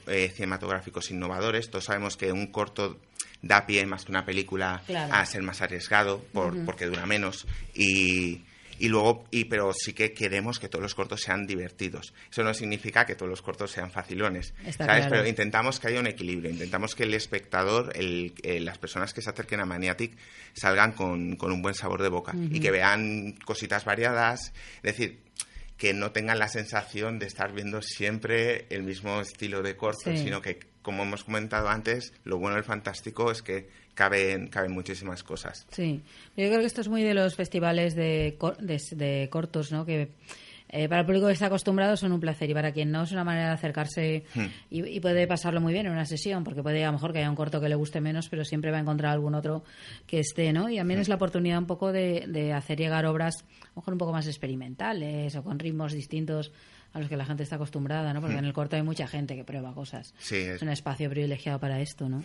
eh, 0.07 0.31
cinematográficos 0.33 1.11
innovadores. 1.11 1.69
Todos 1.69 1.85
sabemos 1.85 2.17
que 2.17 2.31
un 2.31 2.47
corto 2.47 2.97
da 3.41 3.65
pie 3.65 3.85
más 3.85 4.05
que 4.05 4.11
una 4.11 4.25
película 4.25 4.81
a 5.11 5.25
ser 5.25 5.43
más 5.43 5.61
arriesgado 5.61 6.19
por, 6.33 6.65
porque 6.65 6.85
dura 6.85 7.05
menos. 7.05 7.45
Y 7.73 8.41
y 8.77 8.89
luego 8.89 9.25
y 9.31 9.45
pero 9.45 9.71
sí 9.73 9.93
que 9.93 10.13
queremos 10.13 10.59
que 10.59 10.67
todos 10.67 10.83
los 10.83 10.95
cortos 10.95 11.21
sean 11.21 11.47
divertidos. 11.47 12.13
Eso 12.29 12.43
no 12.43 12.53
significa 12.53 13.05
que 13.05 13.15
todos 13.15 13.29
los 13.29 13.41
cortos 13.41 13.71
sean 13.71 13.91
facilones 13.91 14.53
sabes 14.77 15.07
pero 15.07 15.25
intentamos 15.25 15.79
que 15.79 15.87
haya 15.87 15.99
un 15.99 16.07
equilibrio. 16.07 16.51
Intentamos 16.51 16.95
que 16.95 17.03
el 17.03 17.13
espectador 17.13 17.93
el, 17.95 18.33
las 18.65 18.77
personas 18.77 19.13
que 19.13 19.21
se 19.21 19.29
acerquen 19.29 19.61
a 19.61 19.65
Maniatic 19.65 20.17
salgan 20.53 20.91
con, 20.91 21.35
con 21.35 21.51
un 21.51 21.61
buen 21.61 21.75
sabor 21.75 22.01
de 22.01 22.09
boca 22.09 22.33
y 22.35 22.59
que 22.59 22.71
vean 22.71 23.33
cositas 23.45 23.85
variadas. 23.85 24.51
Es 24.77 24.97
decir 24.97 25.24
que 25.77 25.93
no 25.93 26.11
tengan 26.11 26.39
la 26.39 26.47
sensación 26.47 27.19
de 27.19 27.25
estar 27.25 27.53
viendo 27.53 27.81
siempre 27.81 28.65
el 28.69 28.83
mismo 28.83 29.19
estilo 29.21 29.61
de 29.61 29.75
corto, 29.75 30.15
sino 30.15 30.41
que, 30.41 30.59
como 30.81 31.03
hemos 31.03 31.23
comentado 31.23 31.67
antes, 31.69 32.13
lo 32.23 32.37
bueno 32.37 32.55
del 32.55 32.63
fantástico 32.63 33.31
es 33.31 33.41
que 33.41 33.67
caben, 33.93 34.47
caben 34.47 34.71
muchísimas 34.71 35.23
cosas. 35.23 35.65
Sí, 35.71 36.01
yo 36.37 36.47
creo 36.47 36.59
que 36.59 36.65
esto 36.65 36.81
es 36.81 36.87
muy 36.87 37.03
de 37.03 37.13
los 37.13 37.35
festivales 37.35 37.95
de, 37.95 38.37
de, 38.91 39.29
cortos, 39.29 39.71
¿no? 39.71 39.85
Que 39.85 40.09
eh, 40.77 40.89
para 40.89 41.01
el 41.01 41.05
público 41.05 41.27
que 41.27 41.33
está 41.33 41.45
acostumbrado 41.45 41.95
son 41.95 42.11
un 42.11 42.19
placer 42.19 42.49
y 42.49 42.53
para 42.53 42.73
quien 42.73 42.91
no 42.91 43.03
es 43.03 43.11
una 43.13 43.23
manera 43.23 43.47
de 43.47 43.53
acercarse 43.53 44.25
hmm. 44.35 44.45
y, 44.69 44.99
puede 44.99 45.25
pasarlo 45.25 45.61
muy 45.61 45.71
bien 45.71 45.85
en 45.85 45.93
una 45.93 46.05
sesión, 46.05 46.43
porque 46.43 46.61
puede 46.61 46.83
a 46.83 46.87
lo 46.87 46.93
mejor 46.93 47.13
que 47.13 47.19
haya 47.19 47.29
un 47.29 47.35
corto 47.37 47.61
que 47.61 47.69
le 47.69 47.75
guste 47.75 48.01
menos, 48.01 48.27
pero 48.27 48.43
siempre 48.43 48.71
va 48.71 48.77
a 48.77 48.81
encontrar 48.81 49.13
algún 49.13 49.35
otro 49.35 49.63
que 50.05 50.19
esté, 50.19 50.51
¿no? 50.51 50.69
Y 50.69 50.75
también 50.75 50.99
es 50.99 51.07
hmm. 51.07 51.11
la 51.11 51.15
oportunidad 51.15 51.59
un 51.59 51.65
poco 51.65 51.93
de, 51.93 52.25
de 52.27 52.51
hacer 52.51 52.77
llegar 52.77 53.05
obras, 53.05 53.45
a 53.61 53.67
lo 53.67 53.75
mejor 53.77 53.93
un 53.93 53.97
poco 53.99 54.11
más 54.11 54.27
experimentales 54.27 55.33
o 55.37 55.43
con 55.43 55.59
ritmos 55.59 55.93
distintos 55.93 56.51
a 56.91 56.99
los 56.99 57.07
que 57.07 57.15
la 57.15 57.25
gente 57.25 57.43
está 57.43 57.55
acostumbrada, 57.55 58.13
¿no? 58.13 58.19
Porque 58.19 58.35
hmm. 58.35 58.39
en 58.39 58.45
el 58.45 58.53
corto 58.53 58.75
hay 58.75 58.83
mucha 58.83 59.07
gente 59.07 59.37
que 59.37 59.45
prueba 59.45 59.73
cosas. 59.73 60.13
Sí, 60.17 60.35
es... 60.35 60.61
un 60.61 60.69
espacio 60.69 61.09
privilegiado 61.09 61.57
para 61.57 61.79
esto, 61.79 62.09
¿no? 62.09 62.21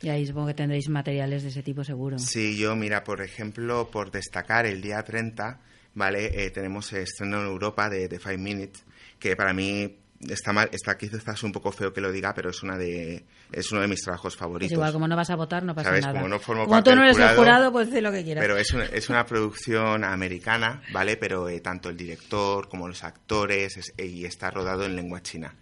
Y 0.00 0.10
ahí 0.10 0.24
supongo 0.26 0.46
que 0.46 0.54
tendréis 0.54 0.88
materiales 0.88 1.42
de 1.42 1.48
ese 1.48 1.64
tipo 1.64 1.82
seguro. 1.82 2.20
Sí, 2.20 2.56
yo, 2.56 2.76
mira, 2.76 3.02
por 3.02 3.20
ejemplo, 3.20 3.90
por 3.90 4.12
destacar 4.12 4.64
el 4.64 4.80
día 4.80 5.02
30, 5.02 5.60
¿vale? 6.00 6.44
Eh, 6.44 6.50
tenemos 6.50 6.90
estreno 6.94 7.40
en 7.40 7.46
Europa 7.46 7.90
de, 7.90 8.08
de 8.08 8.18
Five 8.18 8.38
Minutes, 8.38 8.84
que 9.18 9.36
para 9.36 9.52
mí 9.52 9.98
está 10.28 10.52
mal, 10.52 10.68
está 10.72 10.96
quizás 10.96 11.42
un 11.42 11.52
poco 11.52 11.72
feo 11.72 11.92
que 11.92 12.00
lo 12.00 12.10
diga, 12.10 12.34
pero 12.34 12.48
es 12.50 12.62
una 12.62 12.78
de 12.78 13.24
es 13.52 13.70
uno 13.70 13.82
de 13.82 13.88
mis 13.88 14.00
trabajos 14.00 14.34
favoritos. 14.34 14.72
igual, 14.72 14.92
como 14.92 15.06
no 15.06 15.14
vas 15.14 15.28
a 15.28 15.36
votar, 15.36 15.62
no 15.62 15.74
pasa 15.74 15.92
nada. 15.92 16.12
Como, 16.12 16.28
no 16.28 16.38
formo 16.38 16.66
como 16.66 16.82
tú 16.82 16.94
no 16.94 17.02
eres 17.02 17.18
el 17.18 17.36
jurado, 17.36 17.70
pues 17.70 17.92
di 17.92 18.00
lo 18.00 18.10
que 18.10 18.24
quieras. 18.24 18.42
Pero 18.42 18.56
es, 18.56 18.72
es 18.72 19.10
una 19.10 19.26
producción 19.26 20.02
americana, 20.02 20.82
¿vale? 20.92 21.18
Pero 21.18 21.48
eh, 21.48 21.60
tanto 21.60 21.90
el 21.90 21.96
director 21.96 22.68
como 22.68 22.88
los 22.88 23.04
actores 23.04 23.92
y 23.98 24.24
está 24.24 24.50
rodado 24.50 24.84
en 24.84 24.96
lengua 24.96 25.22
china. 25.22 25.54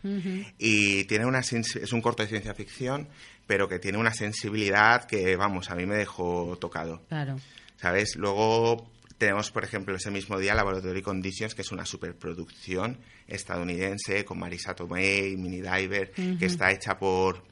Y 0.57 1.05
tiene 1.05 1.27
una 1.27 1.41
es 1.41 1.93
un 1.93 2.01
corto 2.01 2.23
de 2.23 2.29
ciencia 2.29 2.55
ficción, 2.55 3.09
pero 3.47 3.69
que 3.69 3.79
tiene 3.79 3.99
una 3.99 4.13
sensibilidad 4.13 5.05
que, 5.05 5.37
vamos, 5.37 5.71
a 5.71 5.75
mí 5.75 5.87
me 5.87 5.97
dejó 5.97 6.57
tocado. 6.61 7.03
Claro. 7.09 7.37
¿Sabes? 7.77 8.17
Luego 8.17 8.89
tenemos, 9.19 9.51
por 9.51 9.65
ejemplo, 9.65 9.95
ese 9.97 10.11
mismo 10.11 10.39
día 10.39 10.55
Laboratory 10.55 11.03
Conditions, 11.03 11.55
que 11.55 11.63
es 11.63 11.73
una 11.73 11.85
superproducción 11.85 12.99
estadounidense 13.27 14.25
con 14.25 14.39
Marisa 14.39 14.75
Tomei, 14.75 15.37
Mini 15.37 15.61
Diver, 15.61 16.13
que 16.13 16.47
está 16.47 16.71
hecha 16.71 16.99
por 16.99 17.43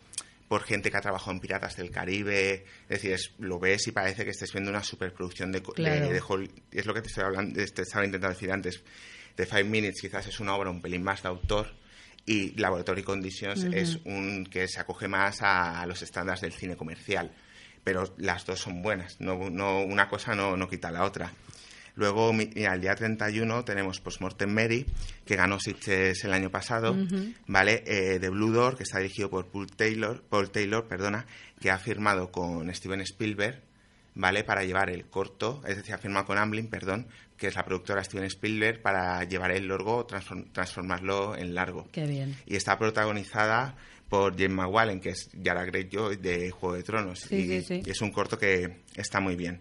por 0.49 0.63
gente 0.63 0.91
que 0.91 0.97
ha 0.97 1.01
trabajado 1.01 1.33
en 1.33 1.41
Piratas 1.41 1.77
del 1.77 1.91
Caribe, 1.91 2.65
es 2.89 3.03
decir, 3.03 3.19
lo 3.39 3.59
ves 3.59 3.89
y 3.89 3.93
parece 3.93 4.25
que 4.25 4.31
estés 4.31 4.53
viendo 4.53 4.71
una 4.71 4.83
superproducción 4.83 5.51
de, 5.51 5.61
de, 5.61 6.23
Hollywood. 6.27 6.59
Es 6.71 6.87
lo 6.87 6.95
que 6.95 7.03
te, 7.03 7.09
estoy 7.09 7.25
hablando, 7.25 7.55
te 7.55 7.83
estaba 7.83 8.05
intentando 8.05 8.35
decir 8.35 8.53
antes. 8.53 8.83
De 9.37 9.45
Five 9.45 9.65
Minutes 9.65 10.01
quizás 10.01 10.27
es 10.29 10.41
una 10.41 10.55
obra 10.55 10.71
un 10.71 10.81
pelín 10.81 11.03
más 11.03 11.23
de 11.23 11.29
autor 11.29 11.75
y 12.25 12.59
Laboratory 12.59 13.03
Conditions 13.03 13.65
es 13.65 13.99
un 14.05 14.47
que 14.47 14.67
se 14.67 14.81
acoge 14.81 15.09
más 15.09 15.43
a, 15.43 15.85
los 15.87 16.01
estándares 16.03 16.41
del 16.41 16.53
cine 16.53 16.77
comercial. 16.77 17.33
Pero 17.85 18.15
las 18.17 18.45
dos 18.47 18.61
son 18.61 18.83
buenas, 18.83 19.21
no, 19.21 19.51
no 19.51 19.81
una 19.83 20.09
cosa 20.09 20.35
no, 20.35 20.57
no 20.57 20.69
quita 20.69 20.91
la 20.91 21.05
otra. 21.05 21.33
Luego, 21.97 22.31
mira, 22.35 22.75
el 22.75 22.81
día 22.83 22.95
31 22.95 23.65
tenemos 23.65 24.01
Postmortem 24.01 24.51
Mary, 24.51 24.87
que 25.25 25.35
ganó 25.35 25.59
Sitges 25.59 26.23
el 26.25 26.33
año 26.35 26.51
pasado, 26.51 26.95
¿vale? 27.47 27.83
Eh, 27.87 28.19
de 28.19 28.29
Blue 28.29 28.53
Door, 28.53 28.77
que 28.77 28.83
está 28.83 28.99
dirigido 28.99 29.31
por 29.31 29.47
Paul 29.47 29.67
Taylor, 29.67 30.23
Paul 30.29 30.51
Taylor, 30.51 30.87
perdona, 30.87 31.27
que 31.59 31.71
ha 31.71 31.79
firmado 31.79 32.31
con 32.31 32.73
Steven 32.75 33.01
Spielberg, 33.01 33.63
¿vale? 34.15 34.45
Para 34.45 34.63
llevar 34.65 34.91
el 34.91 35.07
corto, 35.07 35.63
es 35.67 35.77
decir, 35.77 35.95
ha 35.95 35.99
firmado 35.99 36.27
con 36.27 36.37
Amblin, 36.37 36.69
perdón, 36.69 37.07
que 37.39 37.47
es 37.47 37.55
la 37.55 37.65
productora 37.65 38.05
Steven 38.05 38.27
Spielberg, 38.27 38.83
para 38.83 39.25
llevar 39.25 39.53
el 39.53 39.67
largo, 39.67 40.07
transformarlo 40.07 41.35
en 41.35 41.55
largo. 41.55 41.89
Qué 41.93 42.07
bien. 42.07 42.37
Y 42.45 42.57
está 42.57 42.79
protagonizada 42.79 43.75
por 44.11 44.37
Gemma 44.37 44.69
Wallen, 44.69 45.01
que 45.01 45.11
es 45.11 45.31
Yara 45.33 45.65
Greyjoy 45.65 46.17
de 46.17 46.51
Juego 46.51 46.77
de 46.77 46.83
Tronos. 46.83 47.33
y 47.33 47.55
es 47.55 48.01
un 48.03 48.11
corto 48.11 48.39
que 48.39 48.83
está 48.95 49.19
muy 49.19 49.35
bien. 49.35 49.61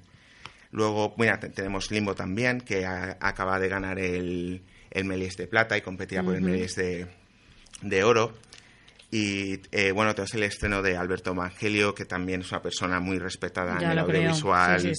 Luego, 0.76 1.14
bueno, 1.16 1.40
tenemos 1.40 1.90
Limbo 1.90 2.16
también, 2.16 2.60
que 2.60 2.86
acaba 2.86 3.60
de 3.60 3.70
ganar 3.70 3.98
el, 3.98 4.62
el 4.92 5.06
Méliès 5.06 5.38
de 5.38 5.48
plata 5.48 5.78
y 5.78 5.82
competía 5.82 6.22
por 6.22 6.36
el 6.36 6.42
Méliès 6.42 6.76
de, 6.76 7.08
de 7.82 8.04
oro. 8.04 8.34
Y 9.10 9.62
eh, 9.72 9.94
bueno, 9.94 10.14
tenemos 10.14 10.34
el 10.34 10.44
estreno 10.44 10.82
de 10.82 10.98
Alberto 10.98 11.32
Evangelio, 11.32 11.96
que 11.96 12.04
también 12.04 12.42
es 12.42 12.52
una 12.52 12.62
persona 12.62 13.00
muy 13.00 13.20
respetada 13.20 13.78
en 13.80 13.90
el 13.90 14.00
audiovisual 14.00 14.92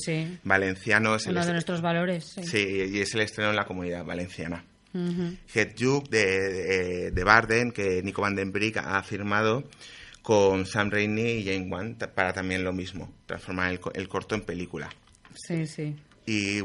valenciano. 0.44 1.18
Uno 1.28 1.44
de 1.44 1.52
nuestros 1.52 1.82
valores. 1.82 2.24
Sí. 2.24 2.88
y 2.94 3.00
es 3.00 3.14
el 3.14 3.20
estreno 3.20 3.50
en 3.50 3.56
la 3.56 3.66
comunidad 3.66 4.02
valenciana. 4.02 4.64
Uh 4.94 5.36
de, 6.08 7.10
de, 7.12 7.24
Barden, 7.24 7.70
que 7.70 8.02
Nico 8.02 8.22
Van 8.22 8.34
den 8.34 8.50
Brick 8.50 8.78
ha 8.78 9.02
firmado 9.02 9.64
con 10.22 10.64
Sam 10.64 10.90
Raimi 10.90 11.32
y 11.32 11.44
Jane 11.44 11.68
Wan 11.70 11.98
para 12.14 12.32
también 12.32 12.64
lo 12.64 12.72
mismo, 12.72 13.12
transformar 13.26 13.78
el 13.92 14.08
corto 14.08 14.34
en 14.34 14.40
película. 14.40 14.88
Sí, 15.36 15.66
sí. 15.66 15.96
Y, 16.26 16.60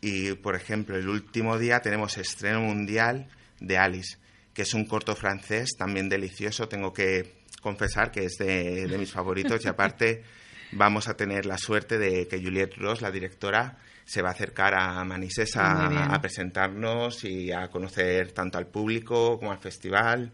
y, 0.00 0.34
por 0.34 0.56
ejemplo, 0.56 0.96
el 0.96 1.08
último 1.08 1.58
día 1.58 1.80
tenemos 1.80 2.18
estreno 2.18 2.60
mundial 2.60 3.28
de 3.60 3.78
Alice, 3.78 4.18
que 4.52 4.62
es 4.62 4.74
un 4.74 4.86
corto 4.86 5.14
francés 5.14 5.70
también 5.78 6.08
delicioso, 6.08 6.68
tengo 6.68 6.92
que 6.92 7.44
confesar 7.64 8.10
que 8.10 8.26
es 8.26 8.36
de, 8.38 8.94
mis 8.98 9.10
favoritos. 9.10 9.64
Y 9.64 9.68
aparte 9.68 10.22
vamos 10.72 11.08
a 11.08 11.16
tener 11.16 11.46
la 11.46 11.58
suerte 11.58 11.98
de 11.98 12.28
que 12.28 12.40
Juliette 12.40 12.76
Ross, 12.76 13.00
la 13.00 13.10
directora, 13.10 13.78
se 14.04 14.20
va 14.20 14.28
a 14.28 14.32
acercar 14.32 14.74
a 14.74 15.02
Manises 15.04 15.56
a, 15.56 16.18
presentarnos 16.20 17.24
y 17.24 17.50
a 17.50 17.68
conocer 17.68 18.32
tanto 18.32 18.58
al 18.58 18.66
público 18.66 19.38
como 19.38 19.50
al 19.50 19.58
festival, 19.58 20.30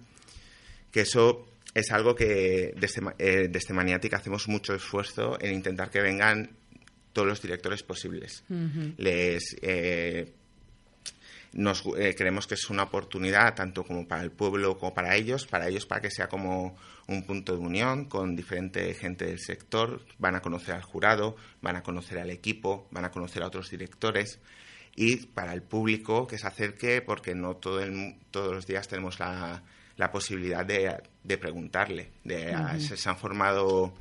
que 0.91 1.03
eso 1.03 1.47
es 1.73 1.93
algo 1.93 2.17
que 2.17 2.75
desde, 2.77 3.01
eh, 3.19 3.47
desde 3.49 3.73
Maniatic 3.73 4.13
hacemos 4.15 4.49
mucho 4.49 4.75
esfuerzo 4.75 5.39
en 5.41 5.55
intentar 5.55 5.89
que 5.89 6.01
vengan 6.01 6.51
todos 7.13 7.29
los 7.29 7.43
directores 7.43 7.83
posibles. 7.83 8.45
Les 8.97 9.57
eh, 9.63 10.33
nos 11.53 11.85
eh, 11.99 12.15
creemos 12.17 12.47
que 12.47 12.55
es 12.55 12.71
una 12.71 12.85
oportunidad 12.85 13.55
tanto 13.55 13.85
como 13.85 14.07
para 14.07 14.23
el 14.23 14.31
pueblo 14.31 14.79
como 14.79 14.95
para 14.95 15.17
ellos, 15.17 15.47
para 15.47 15.69
ellos 15.69 15.87
para 15.87 16.01
que 16.01 16.11
sea 16.11 16.29
como 16.29 16.77
un 17.09 17.25
punto 17.25 17.53
de 17.53 17.59
unión 17.59 18.05
con 18.05 18.37
diferente 18.37 18.95
gente 18.95 19.27
del 19.27 19.41
sector, 19.41 20.05
van 20.19 20.37
a 20.37 20.41
conocer 20.41 20.77
al 20.77 20.83
jurado, 20.83 21.37
van 21.61 21.77
a 21.77 21.83
conocer 21.83 22.19
al 22.19 22.31
equipo, 22.31 22.87
van 22.93 23.05
a 23.05 23.11
conocer 23.11 23.43
a 23.43 23.49
otros 23.49 23.71
directores. 23.71 24.39
Y 24.95 25.17
para 25.17 25.53
el 25.53 25.63
público 25.63 26.27
que 26.27 26.39
se 26.39 26.47
acerque 26.47 27.03
porque 27.03 27.35
no 27.35 27.57
todo 27.57 27.81
el, 27.81 28.17
todos 28.31 28.55
los 28.55 28.67
días 28.67 28.87
tenemos 28.87 29.19
la, 29.19 29.63
la 29.97 30.13
posibilidad 30.13 30.65
de, 30.65 31.03
de 31.25 31.39
preguntarle, 31.39 32.11
de, 32.23 32.55
se 32.81 33.09
han 33.09 33.17
formado 33.17 33.93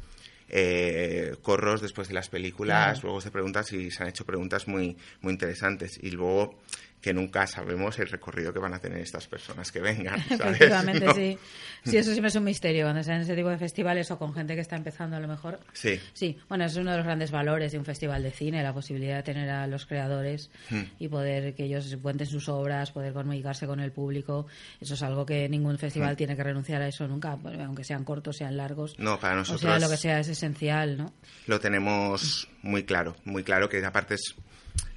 eh, 0.49 1.35
corros 1.41 1.81
después 1.81 2.07
de 2.07 2.13
las 2.13 2.29
películas, 2.29 3.03
luego 3.03 3.21
se 3.21 3.31
preguntan 3.31 3.63
si 3.63 3.91
se 3.91 4.03
han 4.03 4.09
hecho 4.09 4.25
preguntas 4.25 4.67
muy, 4.67 4.97
muy 5.21 5.33
interesantes. 5.33 5.99
Y 6.01 6.11
luego 6.11 6.59
que 7.01 7.13
nunca 7.13 7.47
sabemos 7.47 7.97
el 7.99 8.09
recorrido 8.09 8.51
que 8.51 8.59
van 8.59 8.73
a 8.73 8.79
tener 8.79 8.99
estas 8.99 9.27
personas 9.27 9.71
que 9.71 9.79
vengan. 9.79 10.19
Efectivamente, 10.29 11.13
sí. 11.13 11.37
Sí, 11.85 11.97
eso 11.97 12.11
siempre 12.11 12.27
es 12.27 12.35
un 12.35 12.43
misterio 12.43 12.85
cuando 12.85 13.01
se 13.03 13.13
en 13.13 13.21
ese 13.21 13.35
tipo 13.35 13.49
de 13.49 13.57
festivales 13.57 14.11
o 14.11 14.19
con 14.19 14.33
gente 14.33 14.55
que 14.55 14.61
está 14.61 14.75
empezando 14.75 15.15
a 15.15 15.19
lo 15.19 15.27
mejor. 15.27 15.59
Sí. 15.71 15.99
Sí, 16.13 16.37
bueno, 16.49 16.65
es 16.65 16.75
uno 16.75 16.91
de 16.91 16.97
los 16.97 17.05
grandes 17.05 17.31
valores 17.31 17.71
de 17.71 17.77
un 17.77 17.85
festival 17.85 18.21
de 18.21 18.31
cine, 18.31 18.61
la 18.61 18.73
posibilidad 18.73 19.17
de 19.17 19.23
tener 19.23 19.49
a 19.49 19.65
los 19.67 19.85
creadores 19.85 20.51
hmm. 20.69 20.81
y 20.99 21.07
poder 21.07 21.55
que 21.55 21.63
ellos 21.65 21.97
cuenten 22.01 22.27
sus 22.27 22.49
obras, 22.49 22.91
poder 22.91 23.13
comunicarse 23.13 23.65
con 23.65 23.79
el 23.79 23.91
público. 23.91 24.47
Eso 24.81 24.95
es 24.95 25.03
algo 25.03 25.25
que 25.25 25.47
ningún 25.47 25.77
festival 25.77 26.13
hmm. 26.13 26.17
tiene 26.17 26.35
que 26.35 26.43
renunciar 26.43 26.81
a 26.81 26.87
eso 26.87 27.07
nunca, 27.07 27.37
aunque 27.65 27.85
sean 27.85 28.03
cortos, 28.03 28.37
sean 28.37 28.57
largos. 28.57 28.99
No, 28.99 29.19
para 29.19 29.35
nosotros. 29.35 29.63
O 29.63 29.67
sea, 29.67 29.79
lo 29.79 29.89
que 29.89 29.97
sea 29.97 30.19
es 30.19 30.27
esencial, 30.27 30.97
¿no? 30.97 31.13
Lo 31.47 31.59
tenemos 31.59 32.49
muy 32.61 32.83
claro, 32.83 33.15
muy 33.23 33.43
claro 33.43 33.69
que 33.69 33.83
aparte 33.85 34.15
es 34.15 34.35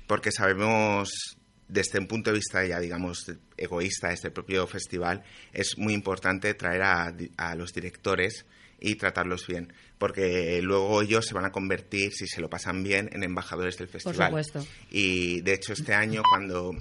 porque 0.06 0.32
sabemos 0.32 1.38
desde 1.72 1.98
un 1.98 2.06
punto 2.06 2.30
de 2.30 2.36
vista 2.36 2.64
ya, 2.66 2.78
digamos, 2.78 3.32
egoísta, 3.56 4.12
este 4.12 4.30
propio 4.30 4.66
festival, 4.66 5.24
es 5.52 5.78
muy 5.78 5.94
importante 5.94 6.52
traer 6.52 6.82
a, 6.82 7.54
los 7.54 7.72
directores 7.72 8.44
y 8.78 8.96
tratarlos 8.96 9.46
bien, 9.46 9.72
porque 9.96 10.60
luego 10.60 11.00
ellos 11.00 11.24
se 11.24 11.34
van 11.34 11.46
a 11.46 11.50
convertir, 11.52 12.12
si 12.12 12.26
se 12.26 12.42
lo 12.42 12.50
pasan 12.50 12.82
bien, 12.82 13.08
en 13.12 13.22
embajadores 13.22 13.78
del 13.78 13.88
festival. 13.88 14.30
Por 14.30 14.44
supuesto. 14.44 14.66
Y 14.90 15.40
de 15.40 15.54
hecho 15.54 15.72
este 15.72 15.94
año, 15.94 16.22
cuando 16.28 16.72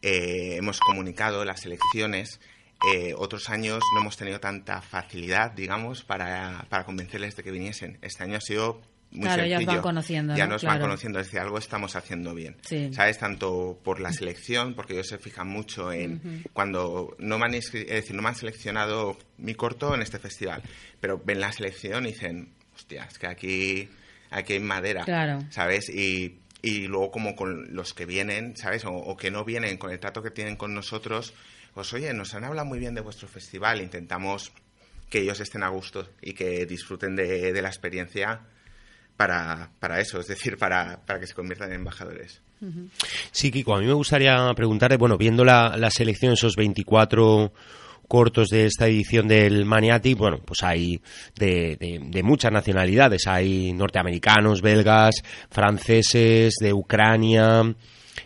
eh, 0.00 0.56
hemos 0.56 0.80
comunicado 0.80 1.44
las 1.44 1.66
elecciones, 1.66 2.40
eh, 2.90 3.14
otros 3.16 3.50
años 3.50 3.82
no 3.94 4.00
hemos 4.00 4.16
tenido 4.16 4.40
tanta 4.40 4.80
facilidad, 4.80 5.52
digamos, 5.52 6.04
para, 6.04 6.64
para 6.70 6.84
convencerles 6.84 7.36
de 7.36 7.42
que 7.42 7.50
viniesen. 7.50 7.98
Este 8.00 8.24
año 8.24 8.38
ha 8.38 8.40
sido 8.40 8.80
claro, 9.20 9.46
ya 9.46 9.60
van 9.60 9.80
conociendo. 9.80 10.36
Ya 10.36 10.46
nos 10.46 10.64
van 10.64 10.80
conociendo, 10.80 11.20
es 11.20 11.26
decir, 11.26 11.40
algo 11.40 11.58
estamos 11.58 11.96
haciendo 11.96 12.34
bien. 12.34 12.56
¿Sabes? 12.92 13.18
Tanto 13.18 13.78
por 13.82 14.00
la 14.00 14.12
selección, 14.12 14.74
porque 14.74 14.94
ellos 14.94 15.08
se 15.08 15.18
fijan 15.18 15.48
mucho 15.48 15.92
en 15.92 16.44
cuando 16.52 17.16
no 17.18 17.38
me, 17.38 17.46
han, 17.46 17.54
es 17.54 17.72
decir, 17.72 18.14
no 18.14 18.22
me 18.22 18.28
han 18.28 18.36
seleccionado 18.36 19.18
mi 19.38 19.54
corto 19.54 19.94
en 19.94 20.02
este 20.02 20.18
festival, 20.18 20.62
pero 21.00 21.20
ven 21.24 21.40
la 21.40 21.52
selección 21.52 22.04
y 22.06 22.12
dicen, 22.12 22.52
hostia, 22.74 23.04
es 23.04 23.18
que 23.18 23.26
aquí, 23.26 23.88
aquí 24.30 24.54
hay 24.54 24.60
madera. 24.60 25.04
Claro. 25.04 25.40
¿Sabes? 25.50 25.88
Y, 25.88 26.40
y 26.62 26.86
luego 26.86 27.10
como 27.10 27.34
con 27.36 27.74
los 27.74 27.92
que 27.92 28.06
vienen, 28.06 28.56
¿sabes? 28.56 28.84
O, 28.86 29.16
que 29.16 29.30
no 29.30 29.44
vienen 29.44 29.76
con 29.76 29.90
el 29.90 29.98
trato 29.98 30.22
que 30.22 30.30
tienen 30.30 30.56
con 30.56 30.74
nosotros, 30.74 31.34
pues 31.74 31.92
oye, 31.92 32.12
nos 32.14 32.34
han 32.34 32.44
hablado 32.44 32.66
muy 32.66 32.78
bien 32.78 32.94
de 32.94 33.00
vuestro 33.00 33.28
festival, 33.28 33.80
intentamos 33.80 34.52
que 35.10 35.20
ellos 35.20 35.40
estén 35.40 35.62
a 35.62 35.68
gusto 35.68 36.08
y 36.22 36.32
que 36.32 36.64
disfruten 36.64 37.16
de, 37.16 37.52
de 37.52 37.62
la 37.62 37.68
experiencia 37.68 38.40
para, 39.26 39.70
para 39.78 40.00
eso, 40.00 40.18
es 40.18 40.26
decir, 40.26 40.56
para, 40.56 40.98
para 41.06 41.20
que 41.20 41.28
se 41.28 41.34
conviertan 41.34 41.68
en 41.68 41.76
embajadores. 41.76 42.42
Sí, 43.30 43.52
Kiko, 43.52 43.76
a 43.76 43.80
mí 43.80 43.86
me 43.86 43.92
gustaría 43.92 44.52
preguntarle, 44.54 44.96
bueno, 44.96 45.16
viendo 45.16 45.44
la, 45.44 45.76
la 45.76 45.90
selección, 45.90 46.32
esos 46.32 46.56
24 46.56 47.52
cortos 48.08 48.48
de 48.48 48.66
esta 48.66 48.88
edición 48.88 49.28
del 49.28 49.64
Maniatic, 49.64 50.18
bueno, 50.18 50.38
pues 50.44 50.64
hay 50.64 51.00
de, 51.36 51.76
de, 51.78 52.22
muchas 52.24 52.50
nacionalidades. 52.50 53.28
Hay 53.28 53.72
norteamericanos, 53.72 54.60
belgas, 54.60 55.14
franceses, 55.50 56.54
de 56.60 56.72
Ucrania, 56.72 57.62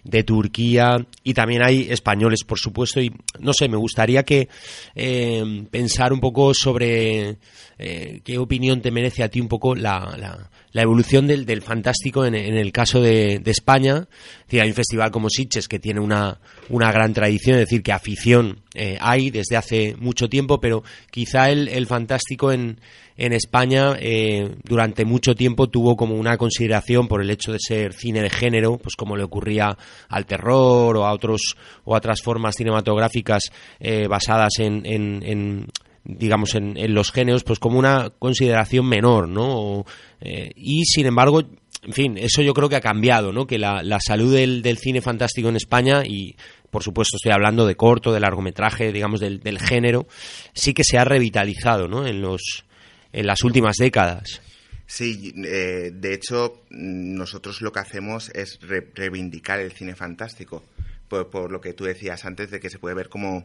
de 0.05 0.23
Turquía 0.23 1.07
y 1.23 1.35
también 1.35 1.62
hay 1.62 1.87
españoles, 1.90 2.45
por 2.45 2.59
supuesto. 2.59 3.00
Y 3.00 3.12
no 3.40 3.52
sé, 3.52 3.69
me 3.69 3.76
gustaría 3.76 4.25
que 4.25 4.49
eh, 4.95 5.66
pensar 5.71 6.12
un 6.12 6.21
poco 6.21 6.55
sobre 6.55 7.38
eh, 7.78 8.21
qué 8.25 8.38
opinión 8.38 8.81
te 8.81 8.90
merece 8.90 9.23
a 9.23 9.28
ti 9.28 9.40
un 9.40 9.49
poco 9.49 9.75
la, 9.75 10.16
la, 10.19 10.50
la 10.73 10.83
evolución 10.83 11.26
del, 11.26 11.47
del 11.47 11.62
fantástico 11.62 12.25
en, 12.25 12.35
en, 12.35 12.57
el 12.57 12.73
caso 12.73 13.00
de, 13.00 13.38
de 13.38 13.50
España. 13.50 14.09
Es 14.49 14.61
hay 14.61 14.69
un 14.69 14.75
festival 14.75 15.11
como 15.11 15.28
Sitges 15.31 15.69
que 15.69 15.78
tiene 15.78 16.00
una, 16.00 16.40
una 16.69 16.93
gran 16.93 17.12
tradición, 17.12 17.59
es 17.59 17.66
decir, 17.66 17.83
que 17.83 17.93
afición 17.93 18.62
eh, 18.76 18.99
hay 19.00 19.30
desde 19.30 19.56
hace 19.56 19.97
mucho 19.99 20.28
tiempo, 20.28 20.61
pero 20.61 20.83
quizá 21.11 21.50
el, 21.50 21.68
el 21.68 21.87
fantástico 21.87 22.52
en, 22.52 22.78
en 23.16 23.33
España 23.33 23.97
eh, 23.99 24.56
durante 24.62 25.04
mucho 25.04 25.35
tiempo 25.35 25.68
tuvo 25.68 25.97
como 25.97 26.14
una 26.16 26.37
consideración 26.37 27.09
por 27.09 27.23
el 27.23 27.30
hecho 27.30 27.52
de 27.52 27.59
ser 27.61 27.92
cine 27.92 28.23
de 28.23 28.30
género, 28.30 28.78
pues 28.78 28.95
como 28.95 29.16
le 29.16 29.25
ocurría 29.25 29.76
al 30.09 30.26
terror 30.26 30.97
o 30.97 31.06
a 31.06 31.12
otros 31.12 31.56
o 31.85 31.95
a 31.95 31.99
otras 31.99 32.21
formas 32.23 32.54
cinematográficas 32.56 33.45
eh, 33.80 34.06
basadas 34.09 34.59
en, 34.59 34.85
en, 34.85 35.23
en 35.23 35.66
digamos 36.04 36.54
en, 36.54 36.76
en, 36.76 36.95
los 36.95 37.11
géneros, 37.11 37.42
pues 37.42 37.59
como 37.59 37.78
una 37.78 38.11
consideración 38.11 38.87
menor, 38.87 39.28
¿no? 39.28 39.85
Eh, 40.21 40.52
y 40.54 40.85
sin 40.85 41.06
embargo 41.06 41.42
en 41.83 41.92
fin, 41.92 42.18
eso 42.18 42.42
yo 42.42 42.52
creo 42.52 42.68
que 42.68 42.75
ha 42.75 42.80
cambiado, 42.80 43.33
¿no? 43.33 43.47
Que 43.47 43.59
la, 43.59 43.83
la 43.83 44.00
salud 44.00 44.35
del, 44.35 44.61
del, 44.61 44.76
cine 44.76 45.00
fantástico 45.00 45.49
en 45.49 45.56
España 45.56 46.04
y, 46.04 46.35
por 46.71 46.83
supuesto, 46.83 47.17
estoy 47.17 47.33
hablando 47.33 47.67
de 47.67 47.77
corto, 47.77 48.13
de 48.13 48.21
largometraje, 48.21 48.93
digamos, 48.93 49.21
del, 49.21 49.41
del 49.41 49.59
género, 49.59 50.07
sí 50.55 50.75
que 50.75 50.85
se 50.85 50.99
ha 50.99 51.05
revitalizado, 51.05 51.89
¿no? 51.89 52.07
En 52.07 52.21
los, 52.21 52.65
en 53.13 53.27
las 53.27 53.43
últimas 53.45 53.77
décadas. 53.77 54.41
Sí, 54.87 55.35
eh, 55.45 55.91
de 55.93 56.15
hecho, 56.15 56.63
nosotros 56.71 57.61
lo 57.61 57.73
que 57.73 57.81
hacemos 57.81 58.31
es 58.31 58.61
re 58.63 58.89
reivindicar 58.95 59.59
el 59.59 59.73
cine 59.73 59.97
fantástico. 59.97 60.65
Por, 61.09 61.31
por, 61.31 61.53
lo 61.53 61.61
que 61.61 61.73
tú 61.73 61.85
decías 61.85 62.25
antes 62.25 62.51
de 62.51 62.59
que 62.59 62.69
se 62.69 62.81
puede 62.81 62.97
ver 62.97 63.09
como, 63.09 63.45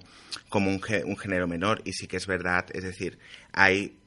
como 0.49 0.71
un, 0.71 0.81
un, 1.05 1.17
género 1.17 1.47
menor 1.47 1.83
y 1.85 1.93
sí 1.93 2.07
que 2.07 2.17
es 2.17 2.25
verdad, 2.25 2.65
es 2.73 2.83
decir, 2.83 3.19
hay, 3.53 3.99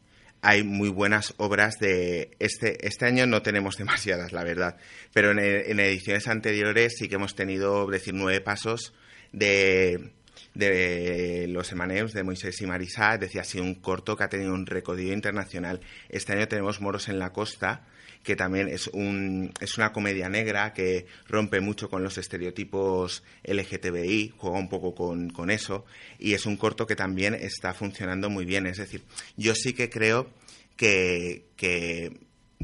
hay 0.43 0.65
muy 0.65 0.89
buenas 0.89 1.35
obras 1.37 1.77
de 1.79 2.33
este 2.41 2.85
este 2.85 3.07
año 3.07 3.29
no 3.29 3.43
tenemos 3.43 3.77
demasiadas 3.79 4.33
la 4.33 4.43
verdad, 4.43 4.77
pero 5.13 5.31
en, 5.31 5.39
en 5.39 5.79
ediciones 5.79 6.27
anteriores 6.27 6.95
sí 6.99 7.09
que 7.09 7.15
hemos 7.15 7.37
tenido 7.37 7.87
decir 7.87 8.13
nueve 8.13 8.41
pasos 8.41 8.93
de 9.39 11.47
los 11.49 11.73
Emaneus 11.73 12.13
de 12.13 12.23
Moisés 12.23 12.61
y 12.61 12.67
Marisa, 12.67 13.19
decir, 13.19 13.41
ha 13.41 13.45
sido 13.45 13.65
un 13.65 13.75
corto 13.75 14.17
que 14.17 14.25
ha 14.25 14.29
tenido 14.29 14.55
un 14.55 14.67
recorrido 14.67 15.13
internacional. 15.13 15.81
Este 16.09 16.33
año 16.33 16.49
tenemos 16.49 16.81
Moros 16.81 17.09
en 17.09 17.19
la 17.19 17.33
Costa, 17.33 17.87
que 18.23 18.37
también 18.37 18.69
es, 18.69 18.89
un, 18.89 19.53
es 19.61 19.77
una 19.77 19.93
comedia 19.93 20.29
negra 20.29 20.73
que 20.73 21.07
rompe 21.29 21.61
mucho 21.61 21.91
con 21.91 22.03
los 22.03 22.17
estereotipos 22.17 23.23
LGTBI, 23.45 24.33
juega 24.37 24.59
un 24.59 24.69
poco 24.69 24.95
con, 24.95 25.31
con 25.31 25.51
eso, 25.51 25.85
y 26.19 26.33
es 26.33 26.47
un 26.47 26.57
corto 26.57 26.87
que 26.87 26.97
también 26.97 27.35
está 27.35 27.75
funcionando 27.75 28.31
muy 28.31 28.47
bien. 28.47 28.67
Es 28.67 28.79
decir, 28.79 29.03
yo 29.37 29.55
sí 29.55 29.75
que 29.75 29.91
creo 29.91 30.31
que, 30.77 31.45
que, 31.57 32.17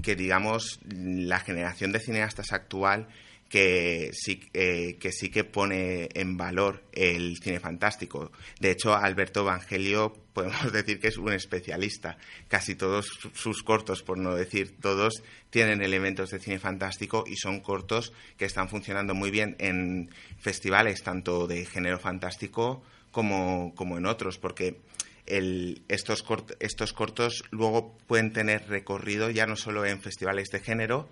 que 0.02 0.16
digamos, 0.16 0.80
la 0.88 1.40
generación 1.40 1.92
de 1.92 2.00
cineastas 2.00 2.52
actual 2.52 3.08
que 3.50 4.10
sí, 4.12 4.48
eh, 4.54 4.96
que 5.00 5.10
sí 5.10 5.28
que 5.28 5.42
pone 5.42 6.08
en 6.14 6.36
valor 6.36 6.84
el 6.92 7.36
cine 7.42 7.58
fantástico. 7.58 8.30
De 8.60 8.70
hecho, 8.70 8.94
Alberto 8.94 9.40
Evangelio 9.40 10.14
podemos 10.32 10.72
decir 10.72 11.00
que 11.00 11.08
es 11.08 11.18
un 11.18 11.32
especialista. 11.32 12.16
Casi 12.46 12.76
todos 12.76 13.06
sus 13.34 13.64
cortos, 13.64 14.04
por 14.04 14.18
no 14.18 14.36
decir 14.36 14.76
todos, 14.80 15.24
tienen 15.50 15.82
elementos 15.82 16.30
de 16.30 16.38
cine 16.38 16.60
fantástico 16.60 17.24
y 17.26 17.36
son 17.36 17.58
cortos 17.58 18.12
que 18.38 18.44
están 18.44 18.68
funcionando 18.68 19.16
muy 19.16 19.32
bien 19.32 19.56
en 19.58 20.10
festivales 20.38 21.02
tanto 21.02 21.48
de 21.48 21.66
género 21.66 21.98
fantástico 21.98 22.84
como, 23.10 23.74
como 23.74 23.98
en 23.98 24.06
otros, 24.06 24.38
porque 24.38 24.78
el, 25.26 25.82
estos, 25.88 26.22
cort, 26.22 26.52
estos 26.60 26.92
cortos 26.92 27.42
luego 27.50 27.98
pueden 28.06 28.32
tener 28.32 28.68
recorrido 28.68 29.28
ya 29.28 29.46
no 29.46 29.56
solo 29.56 29.84
en 29.84 30.00
festivales 30.00 30.50
de 30.50 30.60
género, 30.60 31.08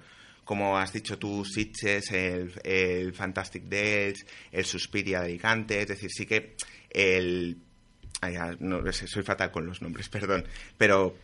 como 0.48 0.78
has 0.78 0.94
dicho 0.94 1.18
tú, 1.18 1.44
Sitges, 1.44 2.10
el, 2.10 3.12
Fantastic 3.12 3.64
Days, 3.64 4.24
el 4.50 4.64
Suspiria 4.64 5.20
de 5.20 5.26
Alicante, 5.26 5.82
es 5.82 5.88
decir, 5.88 6.08
sí 6.10 6.24
que 6.24 6.56
el... 6.88 7.58
No, 8.60 8.80
soy 8.90 9.22
fatal 9.22 9.50
con 9.50 9.66
los 9.66 9.82
nombres, 9.82 10.08
perdón, 10.08 10.46
pero 10.78 11.14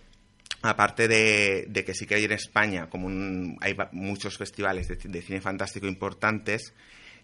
aparte 0.61 1.09
de, 1.09 1.65
de, 1.71 1.85
que 1.87 1.95
sí 1.95 2.05
que 2.05 2.17
hay 2.17 2.25
en 2.25 2.33
España 2.33 2.91
como 2.91 3.07
un, 3.07 3.57
hay 3.63 3.75
muchos 3.93 4.37
festivales 4.37 4.89
de, 4.89 5.23
cine 5.23 5.41
fantástico 5.41 5.87
importantes, 5.87 6.75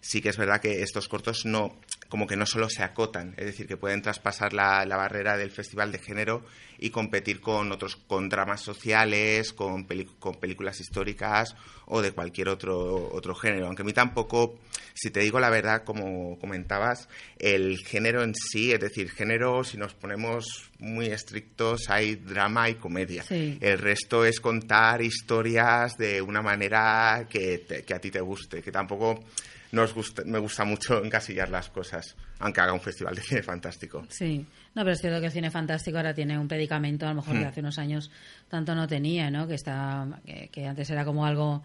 sí 0.01 0.21
que 0.21 0.29
es 0.29 0.37
verdad 0.37 0.59
que 0.59 0.81
estos 0.81 1.07
cortos 1.07 1.45
no 1.45 1.77
como 2.11 2.27
que 2.27 2.35
no 2.35 2.45
solo 2.45 2.67
se 2.67 2.83
acotan, 2.83 3.33
es 3.37 3.45
decir, 3.45 3.67
que 3.67 3.77
pueden 3.77 4.01
traspasar 4.01 4.51
la, 4.51 4.85
la 4.85 4.97
barrera 4.97 5.37
del 5.37 5.49
festival 5.49 5.93
de 5.93 5.99
género 5.99 6.43
y 6.77 6.89
competir 6.89 7.39
con 7.39 7.71
otros, 7.71 7.95
con 7.95 8.27
dramas 8.27 8.59
sociales, 8.59 9.53
con, 9.53 9.87
con, 10.19 10.35
películas 10.35 10.81
históricas 10.81 11.55
o 11.85 12.01
de 12.01 12.11
cualquier 12.11 12.49
otro, 12.49 13.09
otro 13.13 13.33
género. 13.33 13.67
Aunque 13.67 13.83
a 13.83 13.85
mí 13.85 13.93
tampoco, 13.93 14.59
si 14.93 15.09
te 15.09 15.21
digo 15.21 15.39
la 15.39 15.49
verdad, 15.49 15.85
como 15.85 16.37
comentabas, 16.37 17.07
el 17.39 17.77
género 17.77 18.23
en 18.23 18.35
sí, 18.35 18.73
es 18.73 18.81
decir, 18.81 19.09
género, 19.09 19.63
si 19.63 19.77
nos 19.77 19.93
ponemos 19.93 20.69
muy 20.79 21.05
estrictos, 21.05 21.89
hay 21.89 22.15
drama 22.15 22.69
y 22.69 22.75
comedia. 22.75 23.23
Sí. 23.23 23.57
El 23.61 23.77
resto 23.77 24.25
es 24.25 24.41
contar 24.41 25.01
historias 25.01 25.95
de 25.95 26.21
una 26.21 26.41
manera 26.41 27.25
que, 27.29 27.59
te, 27.59 27.83
que 27.83 27.93
a 27.93 27.99
ti 27.99 28.11
te 28.11 28.19
guste, 28.19 28.61
que 28.61 28.71
tampoco 28.71 29.23
nos 29.71 29.93
gusta, 29.93 30.23
me 30.25 30.39
gusta 30.39 30.65
mucho 30.65 31.03
encasillar 31.03 31.49
las 31.49 31.69
cosas, 31.69 32.15
aunque 32.39 32.61
haga 32.61 32.73
un 32.73 32.81
festival 32.81 33.15
de 33.15 33.21
cine 33.21 33.43
fantástico. 33.43 34.05
Sí, 34.09 34.45
no, 34.75 34.81
pero 34.81 34.91
es 34.91 35.01
cierto 35.01 35.19
que 35.19 35.27
el 35.27 35.31
cine 35.31 35.51
fantástico 35.51 35.97
ahora 35.97 36.13
tiene 36.13 36.37
un 36.37 36.47
predicamento, 36.47 37.05
a 37.05 37.09
lo 37.09 37.15
mejor 37.15 37.35
mm. 37.35 37.39
que 37.39 37.45
hace 37.45 37.59
unos 37.61 37.77
años 37.77 38.11
tanto 38.49 38.75
no 38.75 38.87
tenía, 38.87 39.29
¿no? 39.29 39.47
Que, 39.47 39.55
está, 39.55 40.07
que, 40.25 40.49
que 40.51 40.67
antes 40.67 40.89
era 40.89 41.05
como 41.05 41.25
algo 41.25 41.63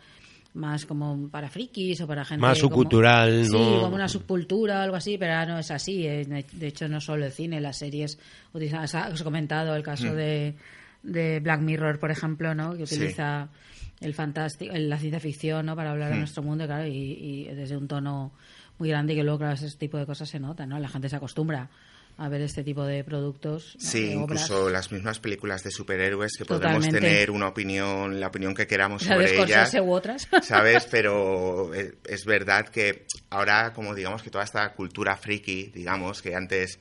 más 0.55 0.87
como 0.87 1.29
para 1.29 1.51
frikis 1.51 2.01
o 2.01 2.07
para 2.07 2.25
gente 2.25 2.40
más 2.40 2.57
subcultural 2.57 3.47
como, 3.51 3.59
¿no? 3.59 3.75
sí 3.75 3.81
como 3.83 3.95
una 3.95 4.09
subcultura 4.09 4.79
o 4.79 4.83
algo 4.85 4.97
así 4.97 5.19
pero 5.19 5.35
ahora 5.35 5.53
no 5.53 5.59
es 5.59 5.71
así 5.71 6.05
de 6.05 6.66
hecho 6.66 6.88
no 6.88 6.99
solo 6.99 7.27
el 7.27 7.33
cine 7.33 7.61
las 7.61 7.77
series 7.77 8.19
utilizan 8.55 8.85
os 9.12 9.21
he 9.21 9.25
comentado 9.25 9.77
el 9.77 9.83
caso 9.83 10.07
mm. 10.07 10.16
de, 10.16 10.55
de 11.03 11.40
Black 11.40 11.61
Mirror 11.61 11.99
por 11.99 12.11
ejemplo 12.11 12.55
no 12.55 12.75
que 12.75 12.85
utiliza 12.85 13.51
sí 13.53 13.76
el 14.01 14.15
fantástico, 14.15 14.75
la 14.77 14.99
ciencia 14.99 15.21
ficción, 15.21 15.67
¿no? 15.67 15.77
Para 15.77 15.93
hablar 15.93 16.13
de 16.13 16.19
nuestro 16.19 16.43
mundo, 16.43 16.67
claro, 16.67 16.87
y, 16.87 17.47
y, 17.49 17.55
desde 17.55 17.77
un 17.77 17.89
tono 17.89 18.33
muy 18.79 18.91
grande 18.91 19.15
y 19.15 19.17
que 19.17 19.23
luego, 19.23 19.39
claro, 19.39 19.55
ese 19.55 19.71
tipo 19.77 19.97
de 19.97 20.07
cosas 20.07 20.29
se 20.29 20.39
nota, 20.39 20.67
¿no? 20.67 20.79
La 20.79 20.89
gente 20.89 21.09
se 21.09 21.17
acostumbra 21.17 21.71
a 22.19 22.29
ver 22.29 22.41
este 22.41 22.65
tipo 22.65 22.85
de 22.85 23.05
productos. 23.05 23.77
Sí, 23.79 24.07
de 24.07 24.15
incluso 24.15 24.71
las 24.71 24.91
mismas 24.91 25.19
películas 25.19 25.63
de 25.63 25.71
superhéroes 25.71 26.37
que 26.39 26.45
Totalmente. 26.45 26.89
podemos 26.89 27.01
tener 27.01 27.31
una 27.31 27.49
opinión, 27.49 28.19
la 28.19 28.29
opinión 28.29 28.55
que 28.55 28.67
queramos 28.67 29.03
sobre 29.03 29.43
ellas. 29.43 29.75
u 29.75 29.91
otras. 29.91 30.27
¿Sabes? 30.43 30.87
Pero 30.91 31.75
es, 31.75 31.95
es 32.07 32.25
verdad 32.25 32.69
que 32.69 33.07
ahora, 33.31 33.73
como 33.73 33.95
digamos 33.95 34.23
que 34.23 34.31
toda 34.31 34.45
esta 34.45 34.73
cultura 34.73 35.17
friki, 35.17 35.73
digamos, 35.75 36.23
que 36.23 36.35
antes 36.35 36.79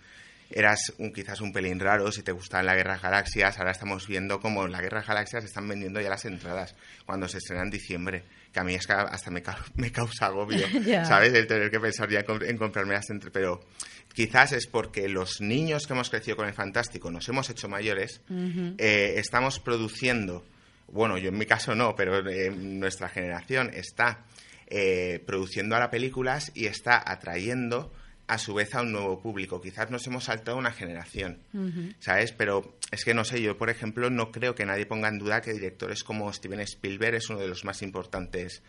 eras 0.49 0.93
un, 0.97 1.11
quizás 1.11 1.41
un 1.41 1.51
pelín 1.51 1.79
raro 1.79 2.11
si 2.11 2.23
te 2.23 2.31
gustaban 2.31 2.65
la 2.65 2.75
Guerra 2.75 2.97
Galaxias. 2.97 3.57
Ahora 3.57 3.71
estamos 3.71 4.07
viendo 4.07 4.39
como 4.39 4.67
la 4.67 4.81
Guerra 4.81 5.01
Galaxias 5.01 5.43
están 5.43 5.67
vendiendo 5.67 5.99
ya 6.01 6.09
las 6.09 6.25
entradas 6.25 6.75
cuando 7.05 7.27
se 7.27 7.37
estrena 7.37 7.63
en 7.63 7.69
diciembre. 7.69 8.23
Que 8.53 8.59
a 8.59 8.63
mí 8.63 8.73
es 8.73 8.87
que 8.87 8.93
hasta 8.93 9.31
me, 9.31 9.41
ca 9.41 9.57
me 9.75 9.91
causa 9.91 10.27
agobio, 10.27 10.67
yeah. 10.85 11.05
¿sabes? 11.05 11.33
El 11.33 11.47
tener 11.47 11.69
que 11.69 11.79
pensar 11.79 12.09
ya 12.09 12.23
en 12.41 12.57
comprarme 12.57 12.93
las 12.93 13.09
entradas. 13.09 13.33
Pero 13.33 13.59
quizás 14.13 14.53
es 14.53 14.67
porque 14.67 15.09
los 15.09 15.41
niños 15.41 15.87
que 15.87 15.93
hemos 15.93 16.09
crecido 16.09 16.37
con 16.37 16.47
el 16.47 16.53
fantástico 16.53 17.11
nos 17.11 17.27
hemos 17.27 17.49
hecho 17.49 17.67
mayores, 17.67 18.21
uh 18.29 18.33
-huh. 18.33 18.75
eh, 18.77 19.15
estamos 19.17 19.59
produciendo, 19.59 20.45
bueno, 20.87 21.17
yo 21.17 21.29
en 21.29 21.37
mi 21.37 21.45
caso 21.45 21.75
no, 21.75 21.95
pero 21.95 22.25
eh, 22.29 22.49
nuestra 22.51 23.09
generación 23.09 23.71
está 23.73 24.25
eh, 24.67 25.21
produciendo 25.25 25.75
ahora 25.75 25.89
películas 25.89 26.51
y 26.55 26.67
está 26.67 27.01
atrayendo 27.05 27.91
a 28.27 28.37
su 28.37 28.53
vez 28.53 28.73
a 28.75 28.81
un 28.81 28.91
nuevo 28.91 29.19
público. 29.21 29.61
Quizás 29.61 29.91
nos 29.91 30.05
hemos 30.07 30.25
saltado 30.25 30.57
una 30.57 30.71
generación, 30.71 31.39
uh 31.53 31.57
-huh. 31.57 31.95
¿sabes? 31.99 32.31
Pero 32.31 32.75
es 32.91 33.05
que 33.05 33.13
no 33.13 33.23
sé, 33.23 33.41
yo 33.41 33.57
por 33.57 33.69
ejemplo 33.69 34.09
no 34.09 34.31
creo 34.31 34.55
que 34.55 34.65
nadie 34.65 34.85
ponga 34.85 35.09
en 35.09 35.19
duda 35.19 35.41
que 35.41 35.53
directores 35.53 36.03
como 36.03 36.31
Steven 36.33 36.59
Spielberg 36.61 37.15
es 37.15 37.29
uno 37.29 37.39
de 37.39 37.47
los 37.47 37.65
más 37.65 37.81
importantes 37.81 38.63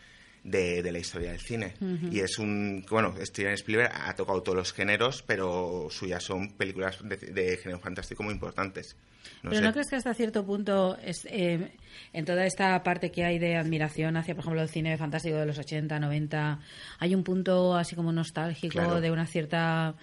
de, 0.47 0.91
la 0.91 0.99
historia 0.99 1.31
del 1.31 1.39
cine. 1.39 1.73
Y 2.11 2.19
es 2.19 2.39
un. 2.39 2.85
Bueno, 2.89 3.13
Steven 3.21 3.53
Spielberg 3.53 3.91
ha 3.93 4.15
tocado 4.15 4.41
todos 4.41 4.57
los 4.57 4.73
géneros, 4.73 5.23
pero 5.25 5.87
suyas 5.89 6.23
son 6.23 6.53
películas 6.53 6.99
de, 7.01 7.57
género 7.57 7.79
fantástico 7.79 8.23
muy 8.23 8.33
importantes. 8.33 8.95
pero 9.41 9.61
¿no 9.61 9.71
crees 9.73 9.89
que 9.89 9.97
hasta 9.97 10.13
cierto 10.13 10.45
punto, 10.45 10.97
es, 11.03 11.25
eh, 11.25 11.71
en 12.13 12.25
toda 12.25 12.45
esta 12.45 12.81
parte 12.83 13.11
que 13.11 13.25
hay 13.25 13.39
de 13.39 13.57
admiración 13.57 14.15
hacia, 14.15 14.35
por 14.35 14.43
ejemplo, 14.43 14.61
el 14.61 14.69
cine 14.69 14.97
fantástico 14.97 15.35
de 15.37 15.45
los 15.45 15.59
80, 15.59 15.99
90, 15.99 16.59
hay 16.99 17.15
un 17.15 17.23
punto 17.23 17.75
así 17.75 17.95
como 17.95 18.11
nostálgico 18.11 19.01
de 19.01 19.11
una 19.11 19.25
cierta 19.27 19.95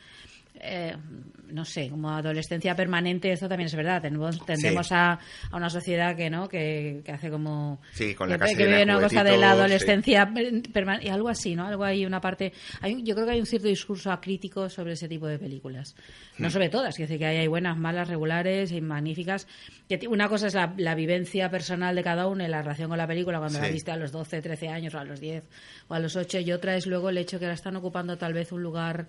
eh, 0.61 0.97
no 1.51 1.65
sé, 1.65 1.89
como 1.89 2.11
adolescencia 2.11 2.75
permanente, 2.75 3.31
esto 3.31 3.49
también 3.49 3.67
es 3.67 3.75
verdad. 3.75 4.03
Tendemos, 4.03 4.91
a, 4.93 5.19
una 5.53 5.69
sociedad 5.69 6.17
que 6.17 6.31
no 6.31 6.49
que, 6.49 7.03
hace 7.13 7.31
como 7.31 7.81
sí, 7.93 8.15
con 8.15 8.29
la 8.29 8.39
que, 8.39 8.55
vive 8.57 8.83
una 8.83 9.01
cosa 9.01 9.23
de 9.23 9.37
la 9.37 9.53
adolescencia 9.53 10.33
y 11.01 11.09
algo 11.09 11.29
así, 11.29 11.55
¿no? 11.55 11.67
Algo 11.67 11.85
hay 11.85 12.07
una 12.07 12.21
parte. 12.21 12.53
Hay, 12.81 13.03
yo 13.03 13.15
creo 13.15 13.27
que 13.27 13.33
hay 13.33 13.41
un 13.41 13.47
cierto 13.47 13.69
discurso 13.69 14.11
acrítico 14.11 14.69
sobre 14.69 14.95
ese 14.95 15.09
tipo 15.09 15.27
de 15.27 15.39
películas, 15.39 15.95
no 16.39 16.49
hmm. 16.49 16.51
sobre 16.51 16.69
todas, 16.69 16.97
que 16.97 17.07
que 17.07 17.27
hay, 17.27 17.47
buenas, 17.47 17.77
malas, 17.77 18.09
regulares 18.09 18.73
y 18.73 18.81
magníficas. 18.81 19.47
Que 19.89 20.09
una 20.09 20.29
cosa 20.29 20.47
es 20.49 20.55
la, 20.55 20.95
vivencia 20.95 21.51
personal 21.51 21.95
de 21.95 22.03
cada 22.03 22.27
uno 22.27 22.45
y 22.45 22.49
la 22.49 22.63
relación 22.63 22.89
con 22.89 22.99
la 22.99 23.07
película 23.07 23.39
cuando 23.39 23.61
la 23.61 23.69
viste 23.69 23.91
a 23.91 23.97
los 23.97 24.13
12, 24.13 24.41
13 24.41 24.69
años 24.69 24.95
o 24.95 24.99
a 24.99 25.05
los 25.05 25.21
10 25.21 25.45
o 25.89 25.95
a 25.95 25.99
los 25.99 26.17
8 26.17 26.41
y 26.41 26.53
otra 26.53 26.77
es 26.77 26.87
luego 26.87 27.11
el 27.11 27.19
hecho 27.19 27.39
que 27.39 27.47
la 27.47 27.53
están 27.53 27.77
ocupando 27.77 28.17
tal 28.17 28.33
vez 28.33 28.53
un 28.53 28.63
lugar 28.63 29.07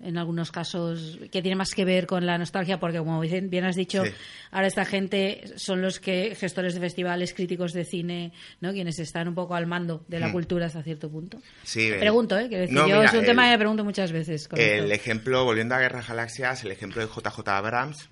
en 0.00 0.16
algunos 0.16 0.52
casos 0.52 1.18
que 1.30 1.42
tiene 1.42 1.56
más 1.56 1.70
que 1.74 1.84
ver 1.84 2.06
con 2.06 2.24
la 2.24 2.38
nostalgia 2.38 2.78
porque 2.78 2.98
como 2.98 3.20
bien 3.20 3.64
has 3.64 3.76
dicho 3.76 4.04
ahora 4.50 4.68
esta 4.68 4.84
gente 4.84 5.42
son 5.56 5.82
los 5.82 5.98
que 5.98 6.34
gestores 6.36 6.74
de 6.74 6.80
festivales 6.80 7.34
críticos 7.34 7.72
de 7.72 7.84
cine 7.84 8.32
no 8.60 8.72
quienes 8.72 8.98
están 9.00 9.28
un 9.28 9.34
poco 9.34 9.54
al 9.54 9.66
mando 9.66 10.04
de 10.08 10.20
la 10.20 10.28
hmm. 10.28 10.32
cultura 10.32 10.66
hasta 10.66 10.82
cierto 10.82 11.10
punto. 11.10 11.38
Sí 11.64 11.90
pregunto 11.98 12.38
eh 12.38 12.48
decir, 12.48 12.76
yo 12.76 13.02
es 13.02 13.12
un 13.12 13.24
tema 13.24 13.44
que 13.44 13.50
me 13.50 13.58
pregunto 13.58 13.84
muchas 13.84 14.12
veces 14.12 14.48
el 14.54 14.92
ejemplo 14.92 15.44
volviendo 15.44 15.74
a 15.74 15.80
Guerra 15.80 16.02
Galaxias 16.06 16.64
el 16.64 16.72
ejemplo 16.72 17.00
de 17.00 17.08
JJ 17.08 17.48
Abrams 17.48 18.08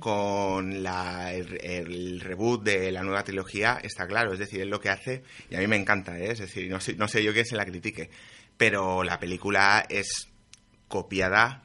con 0.00 0.82
la, 0.82 1.32
el, 1.32 2.20
reboot 2.20 2.64
de 2.64 2.90
la 2.90 3.02
nueva 3.02 3.22
trilogía 3.22 3.78
está 3.82 4.06
claro 4.06 4.32
es 4.32 4.38
decir 4.38 4.60
es 4.60 4.66
lo 4.66 4.80
que 4.80 4.90
hace 4.90 5.22
y 5.48 5.54
a 5.54 5.58
mí 5.58 5.66
me 5.66 5.76
encanta 5.76 6.18
¿eh? 6.18 6.32
es 6.32 6.40
decir 6.40 6.68
no 6.70 6.80
sé, 6.80 6.94
no 6.94 7.08
sé 7.08 7.22
yo 7.22 7.32
que 7.32 7.44
se 7.44 7.56
la 7.56 7.64
critique 7.64 8.10
pero 8.56 9.02
la 9.04 9.18
película 9.18 9.86
es 9.88 10.29
copiada 10.90 11.62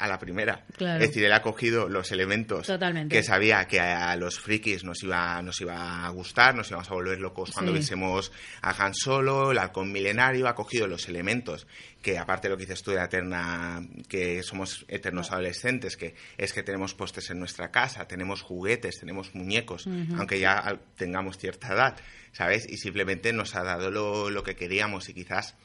a 0.00 0.08
la 0.08 0.18
primera. 0.18 0.64
Es 0.78 0.98
decir, 0.98 1.24
él 1.24 1.32
ha 1.32 1.42
cogido 1.42 1.88
los 1.88 2.10
elementos 2.10 2.72
que 3.10 3.22
sabía 3.22 3.66
que 3.66 3.80
a 3.80 4.16
los 4.16 4.40
frikis 4.40 4.82
nos 4.82 5.02
iba, 5.02 5.42
nos 5.42 5.60
iba 5.60 6.06
a 6.06 6.08
gustar, 6.08 6.54
nos 6.54 6.70
íbamos 6.70 6.90
a 6.90 6.94
volver 6.94 7.20
locos 7.20 7.50
cuando 7.50 7.72
viésemos 7.72 8.32
a 8.62 8.70
Han 8.82 8.94
Solo, 8.94 9.50
el 9.52 9.58
halcón 9.58 9.92
milenario, 9.92 10.48
ha 10.48 10.54
cogido 10.54 10.86
los 10.86 11.06
elementos 11.08 11.66
que 12.00 12.16
aparte 12.16 12.48
de 12.48 12.54
lo 12.54 12.56
que 12.56 12.64
dices 12.64 12.82
tú 12.82 12.92
de 12.92 12.96
la 12.96 13.04
eterna, 13.04 13.86
que 14.08 14.42
somos 14.42 14.86
eternos 14.88 15.32
adolescentes, 15.32 15.98
que 15.98 16.14
es 16.38 16.54
que 16.54 16.62
tenemos 16.62 16.94
postes 16.94 17.28
en 17.28 17.38
nuestra 17.38 17.70
casa, 17.70 18.08
tenemos 18.08 18.40
juguetes, 18.40 18.98
tenemos 18.98 19.34
muñecos, 19.34 19.86
aunque 20.16 20.40
ya 20.40 20.78
tengamos 20.96 21.36
cierta 21.36 21.74
edad, 21.74 21.96
¿sabes? 22.32 22.66
Y 22.66 22.78
simplemente 22.78 23.34
nos 23.34 23.54
ha 23.54 23.64
dado 23.64 23.90
lo, 23.90 24.30
lo 24.30 24.42
que 24.42 24.56
queríamos 24.56 25.10
y 25.10 25.14
quizás 25.14 25.56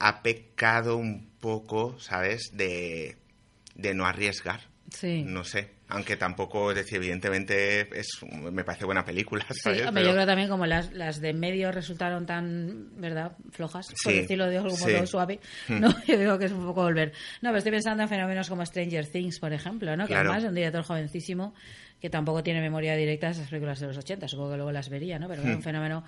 ha 0.00 0.22
pecado 0.22 0.96
un 0.96 1.30
poco, 1.40 1.98
¿sabes?, 2.00 2.50
de, 2.52 3.16
de 3.74 3.94
no 3.94 4.06
arriesgar. 4.06 4.60
Sí. 4.90 5.22
No 5.24 5.44
sé. 5.44 5.70
Aunque 5.88 6.16
tampoco, 6.16 6.70
es 6.70 6.76
decir, 6.76 6.96
evidentemente 6.96 7.80
es, 7.98 8.20
me 8.30 8.64
parece 8.64 8.84
buena 8.84 9.04
película. 9.04 9.44
¿sabes? 9.62 9.80
Sí, 9.80 9.84
yo 9.84 10.12
creo 10.12 10.26
también 10.26 10.48
como 10.48 10.64
las, 10.66 10.92
las 10.92 11.20
de 11.20 11.32
medio 11.32 11.70
resultaron 11.70 12.26
tan, 12.26 13.00
¿verdad?, 13.00 13.32
flojas, 13.50 13.92
por 14.02 14.12
decirlo 14.12 14.46
de 14.46 14.58
algún 14.58 14.78
modo 14.78 15.06
suave, 15.06 15.40
hmm. 15.68 15.80
¿no? 15.80 15.94
Yo 16.06 16.18
digo 16.18 16.38
que 16.38 16.46
es 16.46 16.52
un 16.52 16.64
poco 16.64 16.82
volver. 16.82 17.12
No, 17.42 17.50
pero 17.50 17.58
estoy 17.58 17.72
pensando 17.72 18.02
en 18.02 18.08
fenómenos 18.08 18.48
como 18.48 18.64
Stranger 18.64 19.06
Things, 19.08 19.38
por 19.38 19.52
ejemplo, 19.52 19.96
¿no? 19.96 20.06
Que 20.06 20.14
además 20.14 20.44
es 20.44 20.48
un 20.48 20.54
director 20.54 20.82
jovencísimo 20.84 21.54
que 22.00 22.08
tampoco 22.08 22.42
tiene 22.42 22.60
memoria 22.60 22.96
directa 22.96 23.26
de 23.26 23.32
esas 23.32 23.48
películas 23.48 23.78
de 23.80 23.88
los 23.88 23.98
80, 23.98 24.26
supongo 24.28 24.52
que 24.52 24.56
luego 24.56 24.72
las 24.72 24.88
vería, 24.88 25.18
¿no? 25.18 25.28
Pero 25.28 25.42
es 25.42 25.48
un 25.48 25.58
hmm. 25.58 25.62
fenómeno 25.62 26.04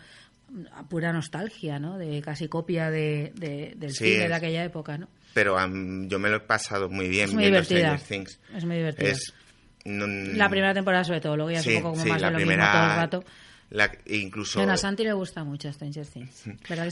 a 0.72 0.83
pura 0.88 1.12
nostalgia, 1.12 1.78
¿no? 1.78 1.98
De 1.98 2.20
casi 2.22 2.48
copia 2.48 2.90
de, 2.90 3.33
del 3.76 3.92
cine 3.92 4.28
de 4.28 4.35
aquella 4.35 4.64
época, 4.64 4.98
¿no? 4.98 5.09
Pero 5.35 5.57
yo 6.07 6.18
me 6.18 6.28
lo 6.28 6.37
he 6.37 6.40
pasado 6.40 6.90
muy 6.90 7.09
bien 7.09 7.28
es 7.28 7.35
muy 7.35 7.44
viendo 7.44 7.61
divertida. 7.61 7.96
Things. 7.96 8.38
Es 8.55 8.64
muy 8.64 8.76
divertida. 8.76 9.14
la 9.85 10.48
primera 10.50 10.74
temporada 10.74 11.05
sobre 11.05 11.20
todo, 11.20 11.37
luego 11.37 11.50
ya 11.50 11.61
es 11.61 11.66
un 11.66 11.74
poco 11.76 11.90
como 11.92 12.05
más 12.05 12.20
de 12.20 12.31
lo 12.31 12.38
mismo 12.38 12.52
todo 12.52 12.85
el 12.85 12.96
rato. 12.96 13.24
La, 13.72 13.90
incluso... 14.06 14.61
a 14.61 14.76
Santi 14.76 15.02
le 15.02 15.12
gusta 15.12 15.44
mucho 15.44 15.72
Stranger 15.72 16.06
Things. 16.06 16.44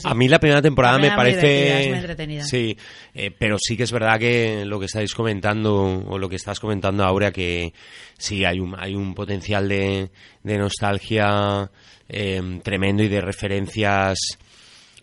A 0.03 0.13
mí 0.13 0.27
la 0.27 0.39
primera 0.39 0.61
temporada 0.61 0.97
me 0.97 1.11
parece... 1.11 1.81
Es 1.81 1.87
muy 1.89 1.97
entretenida. 1.97 2.43
Sí, 2.43 2.75
eh, 3.13 3.31
pero 3.37 3.57
sí 3.59 3.77
que 3.77 3.83
es 3.83 3.91
verdad 3.91 4.19
que 4.19 4.65
lo 4.65 4.79
que 4.79 4.87
estáis 4.87 5.13
comentando, 5.13 6.03
o 6.07 6.17
lo 6.17 6.27
que 6.27 6.37
estás 6.37 6.59
comentando, 6.59 7.03
Aurea, 7.03 7.31
que 7.31 7.73
sí, 8.17 8.43
hay 8.45 8.59
un, 8.59 8.75
hay 8.77 8.95
un 8.95 9.13
potencial 9.13 9.69
de, 9.69 10.09
de 10.43 10.57
nostalgia 10.57 11.69
Em, 12.13 12.59
tremendo 12.59 13.03
y 13.03 13.07
de 13.07 13.21
referencias. 13.21 14.17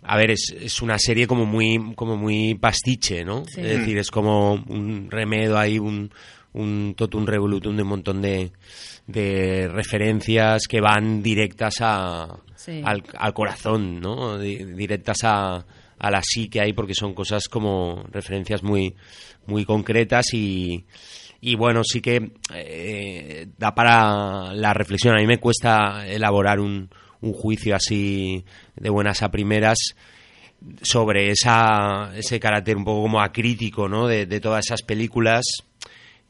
A 0.03 0.19
ver, 0.19 0.33
es, 0.33 0.55
es, 0.61 0.83
una 0.83 0.99
serie 0.99 1.27
como 1.27 1.47
muy, 1.47 1.95
como 1.95 2.19
muy 2.19 2.55
pastiche, 2.55 3.25
¿no? 3.25 3.45
Es 3.49 3.57
decir, 3.57 3.97
es 3.97 4.11
como 4.11 4.53
un 4.53 5.11
remedo 5.11 5.57
ahí, 5.57 5.79
un, 5.79 6.13
un 6.55 6.95
totum 6.97 7.27
revolutum 7.27 7.77
de 7.77 7.83
un 7.83 7.89
montón 7.89 8.23
de, 8.23 8.53
de 9.07 9.69
referencias 9.69 10.63
que 10.69 10.81
van 10.81 11.23
directas 11.23 11.75
a, 11.81 12.25
al, 12.85 13.03
al, 13.17 13.35
corazón, 13.35 14.01
¿no? 14.01 14.39
Directas 14.39 15.19
a, 15.25 15.65
a 15.99 16.11
la 16.11 16.23
psique 16.23 16.61
ahí 16.61 16.73
porque 16.73 16.95
son 16.95 17.15
cosas 17.15 17.49
como 17.49 18.05
referencias 18.11 18.63
muy, 18.63 18.95
muy 19.47 19.65
concretas 19.65 20.33
y, 20.33 20.85
y 21.41 21.55
bueno, 21.55 21.83
sí 21.85 22.01
que 22.01 22.33
eh, 22.55 23.47
da 23.57 23.75
para 23.75 24.55
la 24.55 24.75
reflexión. 24.75 25.15
A 25.15 25.19
mí 25.21 25.27
me 25.27 25.39
cuesta 25.39 26.07
elaborar 26.07 26.61
un, 26.61 26.89
un 27.21 27.33
juicio 27.33 27.77
así 27.77 28.45
de 28.77 28.91
buenas 28.91 29.23
a 29.23 29.31
primeras 29.31 29.79
sobre 30.83 31.31
esa, 31.31 32.13
ese 32.17 32.41
carácter 32.41 32.77
un 32.77 32.85
poco 32.85 33.03
como 33.03 33.21
acrítico 33.21 33.89
¿no? 33.89 34.09
de, 34.09 34.27
de 34.27 34.41
todas 34.41 34.67
esas 34.67 34.83
películas 34.83 35.45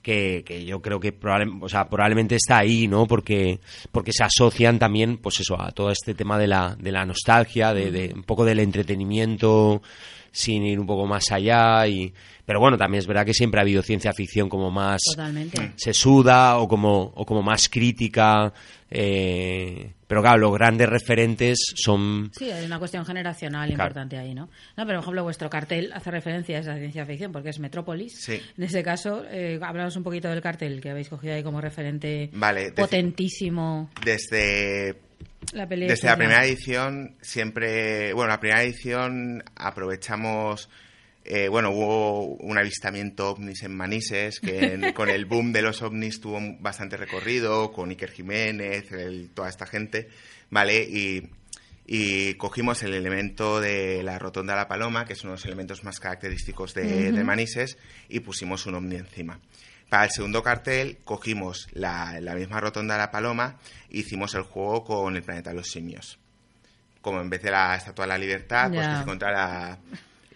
que, 0.09 0.43
que, 0.43 0.65
yo 0.65 0.81
creo 0.81 0.99
que 0.99 1.13
probable, 1.13 1.53
o 1.61 1.69
sea, 1.69 1.87
probablemente 1.87 2.35
está 2.35 2.57
ahí, 2.57 2.89
¿no? 2.89 3.07
Porque, 3.07 3.61
porque 3.93 4.11
se 4.11 4.25
asocian 4.25 4.79
también, 4.79 5.19
pues 5.19 5.41
eso, 5.41 5.61
a 5.61 5.71
todo 5.71 5.91
este 5.91 6.15
tema 6.15 6.39
de 6.39 6.47
la, 6.47 6.75
de 6.81 6.93
la 6.93 7.05
nostalgia, 7.05 7.75
de, 7.75 7.91
de 7.91 8.15
un 8.15 8.23
poco 8.23 8.47
del 8.47 8.61
entretenimiento, 8.61 9.83
sin 10.33 10.65
ir 10.65 10.81
un 10.81 10.87
poco 10.87 11.07
más 11.07 11.31
allá 11.31 11.87
y 11.87 12.13
pero 12.47 12.61
bueno 12.61 12.79
también 12.79 13.01
es 13.01 13.07
verdad 13.07 13.27
que 13.27 13.35
siempre 13.35 13.61
ha 13.61 13.63
habido 13.63 13.83
ciencia 13.83 14.13
ficción 14.13 14.49
como 14.49 14.71
más 14.71 15.01
sesuda 15.77 16.59
o 16.59 16.69
como 16.69 17.13
o 17.15 17.25
como 17.25 17.43
más 17.43 17.69
crítica 17.69 18.53
eh, 18.91 19.93
pero 20.09 20.23
claro 20.23 20.39
los 20.39 20.53
grandes 20.53 20.89
referentes 20.89 21.59
son 21.77 22.33
sí 22.37 22.51
hay 22.51 22.67
una 22.67 22.81
cuestión 22.81 23.07
generacional 23.07 23.71
importante 23.71 24.19
ahí 24.19 24.35
no 24.35 24.49
no 24.77 24.87
pero 24.87 24.99
por 24.99 25.05
ejemplo 25.05 25.23
vuestro 25.23 25.49
cartel 25.49 25.93
hace 25.93 26.11
referencia 26.11 26.57
a 26.57 26.61
esa 26.61 26.77
ciencia 26.77 27.07
ficción 27.07 27.31
porque 27.31 27.51
es 27.51 27.59
Metrópolis. 27.59 28.29
En 28.29 28.63
ese 28.63 28.83
caso 28.83 29.25
eh, 29.31 29.61
hablamos 29.63 29.95
un 29.97 30.03
poquito 30.03 30.29
del 30.29 30.41
cartel 30.41 30.81
que 30.81 30.91
habéis 30.91 31.09
cogido 31.09 31.35
ahí 31.35 31.43
como 31.43 31.61
referente 31.61 32.31
potentísimo. 32.75 33.91
desde 34.05 34.97
desde 35.53 36.07
la 36.07 36.17
primera 36.17 36.45
edición 36.45 37.17
siempre, 37.21 38.13
bueno, 38.13 38.31
la 38.31 38.41
primera 38.41 38.63
edición 38.63 39.43
aprovechamos, 39.57 40.69
eh, 41.31 41.49
bueno, 41.49 41.71
hubo 41.71 42.37
un 42.37 42.57
avistamiento 42.57 43.31
ovnis 43.31 43.63
en 43.63 43.77
Manises, 43.77 44.41
que 44.41 44.93
con 44.95 45.11
el 45.11 45.27
boom 45.27 45.53
de 45.53 45.61
los 45.61 45.83
ovnis 45.83 46.21
tuvo 46.21 46.41
bastante 46.59 46.97
recorrido, 46.97 47.71
con 47.71 47.91
Iker 47.91 48.11
Jiménez, 48.11 48.87
toda 49.35 49.51
esta 49.51 49.67
gente, 49.67 50.09
¿vale? 50.51 50.83
Y, 50.83 51.31
cogimos 52.37 52.83
el 52.83 52.95
elemento 52.95 53.61
de 53.61 54.03
la 54.03 54.19
rotonda 54.19 54.55
de 54.55 54.59
la 54.61 54.69
paloma, 54.69 55.05
que 55.05 55.15
es 55.15 55.23
uno 55.23 55.33
de 55.33 55.37
los 55.37 55.45
elementos 55.47 55.85
más 55.85 56.01
característicos 56.01 56.75
de, 56.75 57.13
de 57.13 57.25
Manises, 57.25 57.79
y 58.09 58.21
pusimos 58.21 58.67
un 58.67 58.75
ovni 58.75 58.97
encima. 58.97 59.41
Para 59.89 60.05
el 60.05 60.11
segundo 60.11 60.43
cartel 60.43 60.99
cogimos 61.03 61.67
la, 61.73 62.21
misma 62.37 62.61
rotonda 62.61 62.95
de 62.95 63.01
la 63.01 63.11
paloma 63.11 63.57
e 63.91 63.99
hicimos 63.99 64.35
el 64.35 64.43
juego 64.43 64.85
con 64.85 65.17
el 65.17 65.23
planeta 65.23 65.51
de 65.51 65.57
los 65.57 65.69
simios. 65.69 66.19
Como 67.01 67.21
en 67.21 67.31
vez 67.31 67.43
de 67.43 67.51
la 67.51 67.75
Estatua 67.75 68.05
de 68.05 68.09
la 68.09 68.19
Libertad, 68.19 68.71
pues 68.71 68.87
que 68.87 68.95
se 68.95 69.01
encontrara... 69.01 69.79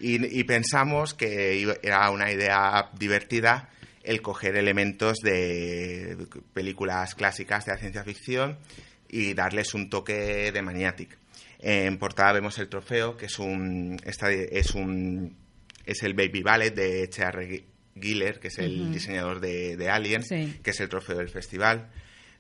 Y, 0.03 0.38
y, 0.38 0.45
pensamos 0.45 1.15
que 1.15 1.77
era 1.83 2.11
una 2.11 2.31
idea 2.31 2.91
divertida 2.99 3.69
el 4.03 4.21
coger 4.21 4.57
elementos 4.57 5.19
de 5.19 6.17
películas 6.53 7.15
clásicas 7.15 7.65
de 7.65 7.73
la 7.73 7.79
ciencia 7.79 8.03
ficción 8.03 8.59
y 9.09 9.35
darles 9.35 9.75
un 9.75 9.88
toque 9.88 10.51
de 10.51 10.62
maniatic. 10.62 11.17
En 11.61 11.99
portada 11.99 12.33
vemos 12.33 12.59
el 12.59 12.69
trofeo, 12.69 13.17
que 13.17 13.27
es 13.27 13.38
un, 13.38 14.01
es 14.05 14.75
un 14.75 15.37
es 15.85 16.03
el 16.03 16.15
Baby 16.15 16.43
Ballet 16.43 16.75
de 16.75 17.05
H.R. 17.05 17.65
Giller, 17.95 18.41
que 18.41 18.49
es 18.49 18.59
el 18.59 18.93
diseñador 18.93 19.41
de, 19.41 19.77
de 19.77 19.88
Alien, 19.88 20.23
que 20.23 20.71
es 20.71 20.81
el 20.81 20.88
trofeo 20.88 21.19
del 21.19 21.29
festival, 21.29 21.91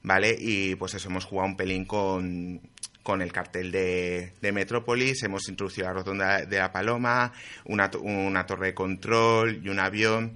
¿vale? 0.02 0.36
Y 0.38 0.74
pues 0.76 0.94
eso, 0.94 1.08
hemos 1.08 1.24
jugado 1.24 1.48
un 1.48 1.56
pelín 1.56 1.84
con, 1.84 2.60
con 3.02 3.22
el 3.22 3.32
cartel 3.32 3.72
de, 3.72 4.32
de 4.40 4.52
Metrópolis, 4.52 5.22
hemos 5.22 5.48
introducido 5.48 5.86
la 5.86 5.92
rotonda 5.92 6.44
de 6.44 6.58
la 6.58 6.72
Paloma, 6.72 7.32
una, 7.64 7.90
una 8.00 8.46
torre 8.46 8.68
de 8.68 8.74
control 8.74 9.60
y 9.64 9.68
un 9.68 9.78
avión. 9.78 10.32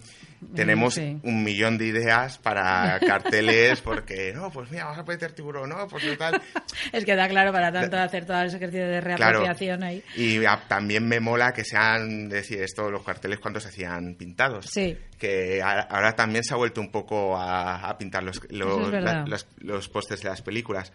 Tenemos 0.54 0.96
un 0.98 1.44
millón 1.44 1.78
de 1.78 1.86
ideas 1.86 2.38
para 2.38 2.98
carteles 3.06 3.80
porque, 3.80 4.32
no, 4.34 4.50
pues 4.50 4.70
mira, 4.70 4.84
vamos 4.84 5.00
a 5.00 5.02
meter 5.04 5.32
tiburón, 5.32 5.70
no, 5.70 5.86
pues 5.88 6.04
tal. 6.18 6.40
es 6.92 7.04
que 7.04 7.16
da 7.16 7.28
claro 7.28 7.52
para 7.52 7.72
tanto 7.72 7.96
hacer 7.96 8.26
todo 8.26 8.42
ese 8.42 8.56
ejercicio 8.56 8.86
de 8.86 9.00
reapropiación 9.00 9.82
ahí. 9.82 10.02
Y 10.14 10.40
también 10.68 11.06
me 11.06 11.20
mola 11.20 11.52
que 11.52 11.64
sean, 11.64 12.28
decir, 12.28 12.62
esto, 12.62 12.90
los 12.90 13.02
carteles 13.02 13.38
cuando 13.38 13.60
se 13.60 13.68
hacían 13.68 14.14
pintados. 14.14 14.66
Sí. 14.66 14.96
Que 15.18 15.62
ahora 15.62 16.14
también 16.14 16.44
se 16.44 16.54
ha 16.54 16.56
vuelto 16.56 16.80
un 16.80 16.90
poco 16.90 17.36
a, 17.36 17.96
pintar 17.98 18.22
los, 18.22 18.40
los, 18.50 18.92
los, 19.26 19.46
los 19.58 19.88
postes 19.88 20.22
de 20.22 20.28
las 20.28 20.42
películas. 20.42 20.92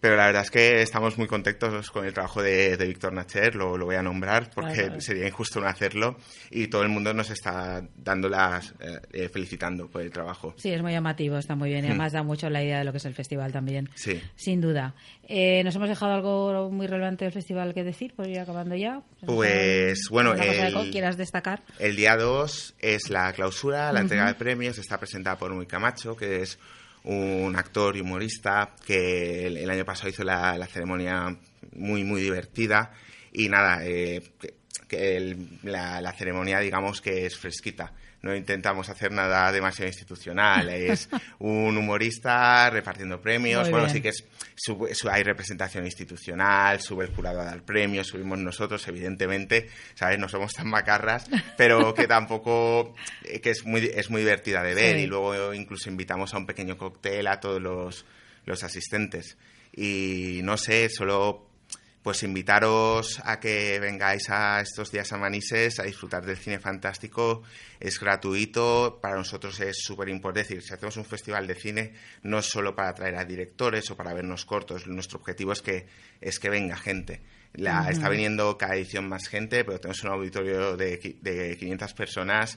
Pero 0.00 0.16
la 0.16 0.26
verdad 0.26 0.42
es 0.42 0.50
que 0.50 0.82
estamos 0.82 1.16
muy 1.16 1.26
contentos 1.26 1.90
con 1.90 2.04
el 2.04 2.12
trabajo 2.12 2.42
de, 2.42 2.76
Víctor 2.76 3.12
Nacher, 3.12 3.54
lo, 3.54 3.76
voy 3.78 3.96
a 3.96 4.02
nombrar 4.02 4.50
porque 4.54 5.00
sería 5.00 5.26
injusto 5.26 5.60
no 5.60 5.66
hacerlo 5.66 6.16
y 6.50 6.68
todo 6.68 6.82
el 6.82 6.88
mundo 6.88 7.14
nos 7.14 7.30
está 7.30 7.82
dando 7.96 8.28
las, 8.28 8.74
eh, 8.80 9.00
eh, 9.12 9.28
felicitando 9.28 9.88
por 9.88 10.02
el 10.02 10.10
trabajo. 10.10 10.54
Sí, 10.58 10.70
es 10.70 10.82
muy 10.82 10.92
llamativo, 10.92 11.38
está 11.38 11.56
muy 11.56 11.70
bien 11.70 11.84
y 11.84 11.88
hmm. 11.88 11.92
además 11.92 12.12
da 12.12 12.22
mucho 12.22 12.50
la 12.50 12.62
idea 12.62 12.78
de 12.78 12.84
lo 12.84 12.92
que 12.92 12.98
es 12.98 13.04
el 13.06 13.14
festival 13.14 13.52
también. 13.52 13.88
Sí. 13.94 14.20
Sin 14.36 14.60
duda. 14.60 14.94
Eh, 15.28 15.62
¿Nos 15.64 15.74
hemos 15.74 15.88
dejado 15.88 16.12
algo 16.12 16.70
muy 16.70 16.86
relevante 16.86 17.24
del 17.24 17.32
festival 17.32 17.74
que 17.74 17.82
decir? 17.82 18.14
Por 18.14 18.28
ir 18.28 18.38
acabando 18.38 18.76
ya. 18.76 19.02
Pues 19.24 20.08
bueno, 20.10 20.34
el, 20.34 20.90
quieras 20.90 21.16
destacar. 21.16 21.62
El 21.78 21.96
día 21.96 22.16
2 22.16 22.76
es 22.78 23.10
la 23.10 23.32
clausura, 23.32 23.92
la 23.92 24.00
entrega 24.00 24.26
de 24.26 24.34
premios, 24.34 24.78
está 24.78 24.98
presentada 24.98 25.36
por 25.36 25.52
Muy 25.52 25.66
Camacho, 25.66 26.16
que 26.16 26.42
es 26.42 26.58
un 27.06 27.54
actor 27.56 27.96
y 27.96 28.00
humorista 28.00 28.74
que 28.84 29.46
el, 29.46 29.70
año 29.70 29.84
pasado 29.84 30.08
hizo 30.08 30.24
la, 30.24 30.66
ceremonia 30.66 31.36
muy, 31.74 32.04
muy 32.04 32.20
divertida. 32.20 32.92
Y 33.32 33.48
nada, 33.48 33.84
eh, 33.84 34.22
que, 34.86 35.36
la, 35.62 36.12
ceremonia 36.12 36.60
digamos 36.60 37.00
que 37.00 37.26
es 37.26 37.36
fresquita 37.36 37.92
no 38.22 38.34
intentamos 38.34 38.88
hacer 38.88 39.12
nada 39.12 39.50
demasiado 39.52 39.88
institucional. 39.88 40.68
Es 40.86 41.08
un 41.38 41.76
humorista 41.76 42.68
repartiendo 42.70 43.20
premios. 43.20 43.70
bueno, 43.70 43.88
sí 43.88 44.00
que 44.00 44.10
es, 44.10 44.24
hay 45.10 45.22
representación 45.22 45.84
institucional, 45.84 46.80
sube 46.80 47.04
el 47.04 47.14
jurado 47.14 47.40
a 47.40 47.44
dar 47.44 47.62
premios, 47.62 48.08
subimos 48.08 48.38
nosotros, 48.38 48.86
evidentemente, 48.88 49.68
¿sabes? 49.94 50.18
No 50.18 50.28
somos 50.28 50.52
tan 50.52 50.68
macarras, 50.68 51.28
pero 51.56 51.94
que 51.94 52.06
tampoco, 52.08 52.94
eh, 53.24 53.40
que 53.40 53.50
es 53.50 53.64
muy, 53.64 53.90
es 53.94 54.10
muy 54.10 54.20
divertida 54.22 54.62
de 54.62 54.74
ver. 54.74 54.98
Y 54.98 55.06
luego 55.06 55.54
incluso 55.54 55.88
invitamos 55.88 56.34
a 56.34 56.38
un 56.38 56.46
pequeño 56.46 56.76
cóctel 56.76 57.26
a 57.26 57.40
todos 57.40 57.60
los, 57.60 58.04
los 58.44 58.62
asistentes. 58.64 59.36
Y 59.72 60.40
no 60.42 60.56
sé, 60.56 60.88
solo 60.88 61.45
pues 62.06 62.22
invitaros 62.22 63.20
a 63.24 63.40
que 63.40 63.80
vengáis 63.80 64.30
a 64.30 64.60
estos 64.60 64.92
días 64.92 65.12
a 65.12 65.16
Manises 65.18 65.80
a 65.80 65.82
disfrutar 65.82 66.24
del 66.24 66.36
cine 66.36 66.60
fantástico. 66.60 67.42
Es 67.80 67.98
gratuito, 67.98 69.00
para 69.02 69.16
nosotros 69.16 69.58
es 69.58 69.78
súper 69.80 70.08
importante. 70.10 70.54
decir, 70.54 70.62
si 70.62 70.72
hacemos 70.72 70.96
un 70.98 71.04
festival 71.04 71.48
de 71.48 71.56
cine, 71.56 71.94
no 72.22 72.38
es 72.38 72.46
solo 72.46 72.76
para 72.76 72.94
traer 72.94 73.16
a 73.16 73.24
directores 73.24 73.90
o 73.90 73.96
para 73.96 74.14
vernos 74.14 74.44
cortos. 74.44 74.86
Nuestro 74.86 75.18
objetivo 75.18 75.50
es 75.50 75.62
que, 75.62 75.88
es 76.20 76.38
que 76.38 76.48
venga 76.48 76.76
gente. 76.76 77.22
La, 77.54 77.90
Está 77.90 78.08
viniendo 78.08 78.56
cada 78.56 78.76
edición 78.76 79.08
más 79.08 79.26
gente, 79.26 79.64
pero 79.64 79.80
tenemos 79.80 80.04
un 80.04 80.10
auditorio 80.10 80.76
de, 80.76 81.16
de 81.20 81.56
500 81.58 81.92
personas 81.94 82.56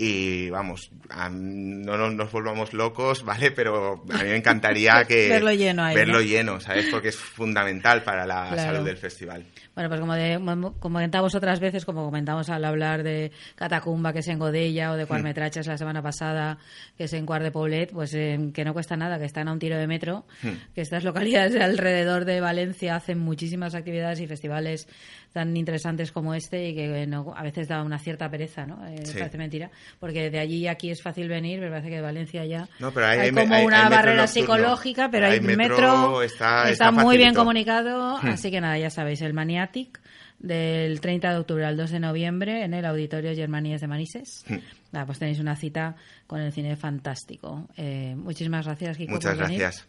y 0.00 0.48
vamos, 0.48 0.92
no 1.32 2.10
nos, 2.10 2.30
volvamos 2.30 2.72
locos, 2.72 3.24
¿vale? 3.24 3.50
Pero 3.50 4.04
a 4.12 4.22
mí 4.22 4.28
me 4.28 4.36
encantaría 4.36 5.04
que 5.08 5.28
verlo 5.28 5.52
lleno, 5.52 5.82
ahí, 5.82 5.96
verlo 5.96 6.20
lleno, 6.20 6.60
¿sabes? 6.60 6.86
Porque 6.88 7.08
es 7.08 7.16
fundamental 7.16 8.04
para 8.04 8.24
la 8.24 8.56
salud 8.56 8.84
del 8.84 8.96
festival. 8.96 9.44
Bueno, 9.74 9.90
pues 9.90 10.00
como, 10.00 10.14
de, 10.14 10.72
comentamos 10.78 11.34
otras 11.34 11.58
veces, 11.58 11.84
como 11.84 12.04
comentamos 12.04 12.48
al 12.48 12.64
hablar 12.64 13.02
de 13.02 13.32
Catacumba, 13.56 14.12
que 14.12 14.20
es 14.20 14.28
en 14.28 14.38
Godella, 14.38 14.92
o 14.92 14.96
de 14.96 15.04
hmm. 15.04 15.68
la 15.68 15.78
semana 15.78 16.00
pasada, 16.00 16.58
que 16.96 17.04
es 17.04 17.12
en 17.12 17.26
Cuart 17.26 17.42
de 17.42 17.50
Poblet, 17.50 17.92
pues 17.92 18.14
eh, 18.14 18.50
que 18.54 18.64
no 18.64 18.74
cuesta 18.74 18.96
nada, 18.96 19.18
que 19.18 19.24
están 19.24 19.48
a 19.48 19.52
un 19.52 19.58
tiro 19.58 19.76
de 19.76 19.88
metro, 19.88 20.26
hmm. 20.42 20.74
que 20.74 20.80
estas 20.80 21.02
localidades 21.02 21.54
de 21.54 21.62
alrededor 21.62 22.24
de 22.24 22.40
Valencia 22.40 22.94
hacen 22.94 23.18
muchísimas 23.18 23.74
actividades 23.74 24.20
y 24.20 24.28
festivales 24.28 24.86
tan 25.32 25.56
interesantes 25.56 26.12
como 26.12 26.34
este 26.34 26.68
y 26.68 26.74
que 26.74 27.08
a 27.34 27.42
veces 27.42 27.68
da 27.68 27.82
una 27.82 27.98
cierta 27.98 28.30
pereza, 28.30 28.66
¿no? 28.66 28.86
Eh, 28.86 29.02
Parece 29.18 29.38
mentira, 29.38 29.70
porque 29.98 30.30
de 30.30 30.38
allí 30.38 30.66
aquí 30.66 30.90
es 30.90 31.02
fácil 31.02 31.28
venir, 31.28 31.58
pero 31.58 31.70
parece 31.70 31.88
que 31.90 31.96
de 31.96 32.02
Valencia 32.02 32.44
ya 32.44 32.68
hay, 32.80 33.30
como 33.32 33.64
una 33.64 33.88
barrera 33.88 34.26
psicológica, 34.26 35.10
pero 35.10 35.26
hay, 35.26 35.40
metro, 35.40 36.22
está, 36.22 36.90
muy 36.90 37.16
bien 37.16 37.34
comunicado, 37.34 38.18
hmm. 38.22 38.28
así 38.28 38.50
que 38.50 38.60
nada, 38.60 38.78
ya 38.78 38.90
sabéis, 38.90 39.22
el 39.22 39.34
Maniatic 39.34 40.00
del 40.38 41.00
30 41.00 41.32
de 41.32 41.38
octubre 41.38 41.64
al 41.64 41.76
2 41.76 41.90
de 41.90 42.00
noviembre 42.00 42.64
en 42.64 42.72
el 42.72 42.84
Auditorio 42.84 43.34
Germanías 43.34 43.80
de 43.80 43.88
Manises. 43.88 44.44
Hmm. 44.46 44.58
Nada, 44.92 45.06
pues 45.06 45.18
tenéis 45.18 45.40
una 45.40 45.56
cita 45.56 45.96
con 46.26 46.40
el 46.40 46.52
cine 46.52 46.76
fantástico. 46.76 47.68
Eh, 47.76 48.14
muchísimas 48.16 48.64
gracias, 48.64 48.96
Kiko. 48.96 49.12
Muchas 49.12 49.36
gracias. 49.36 49.86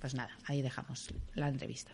Pues 0.00 0.14
nada, 0.14 0.30
ahí 0.46 0.62
dejamos 0.62 1.12
la 1.34 1.48
entrevista. 1.48 1.92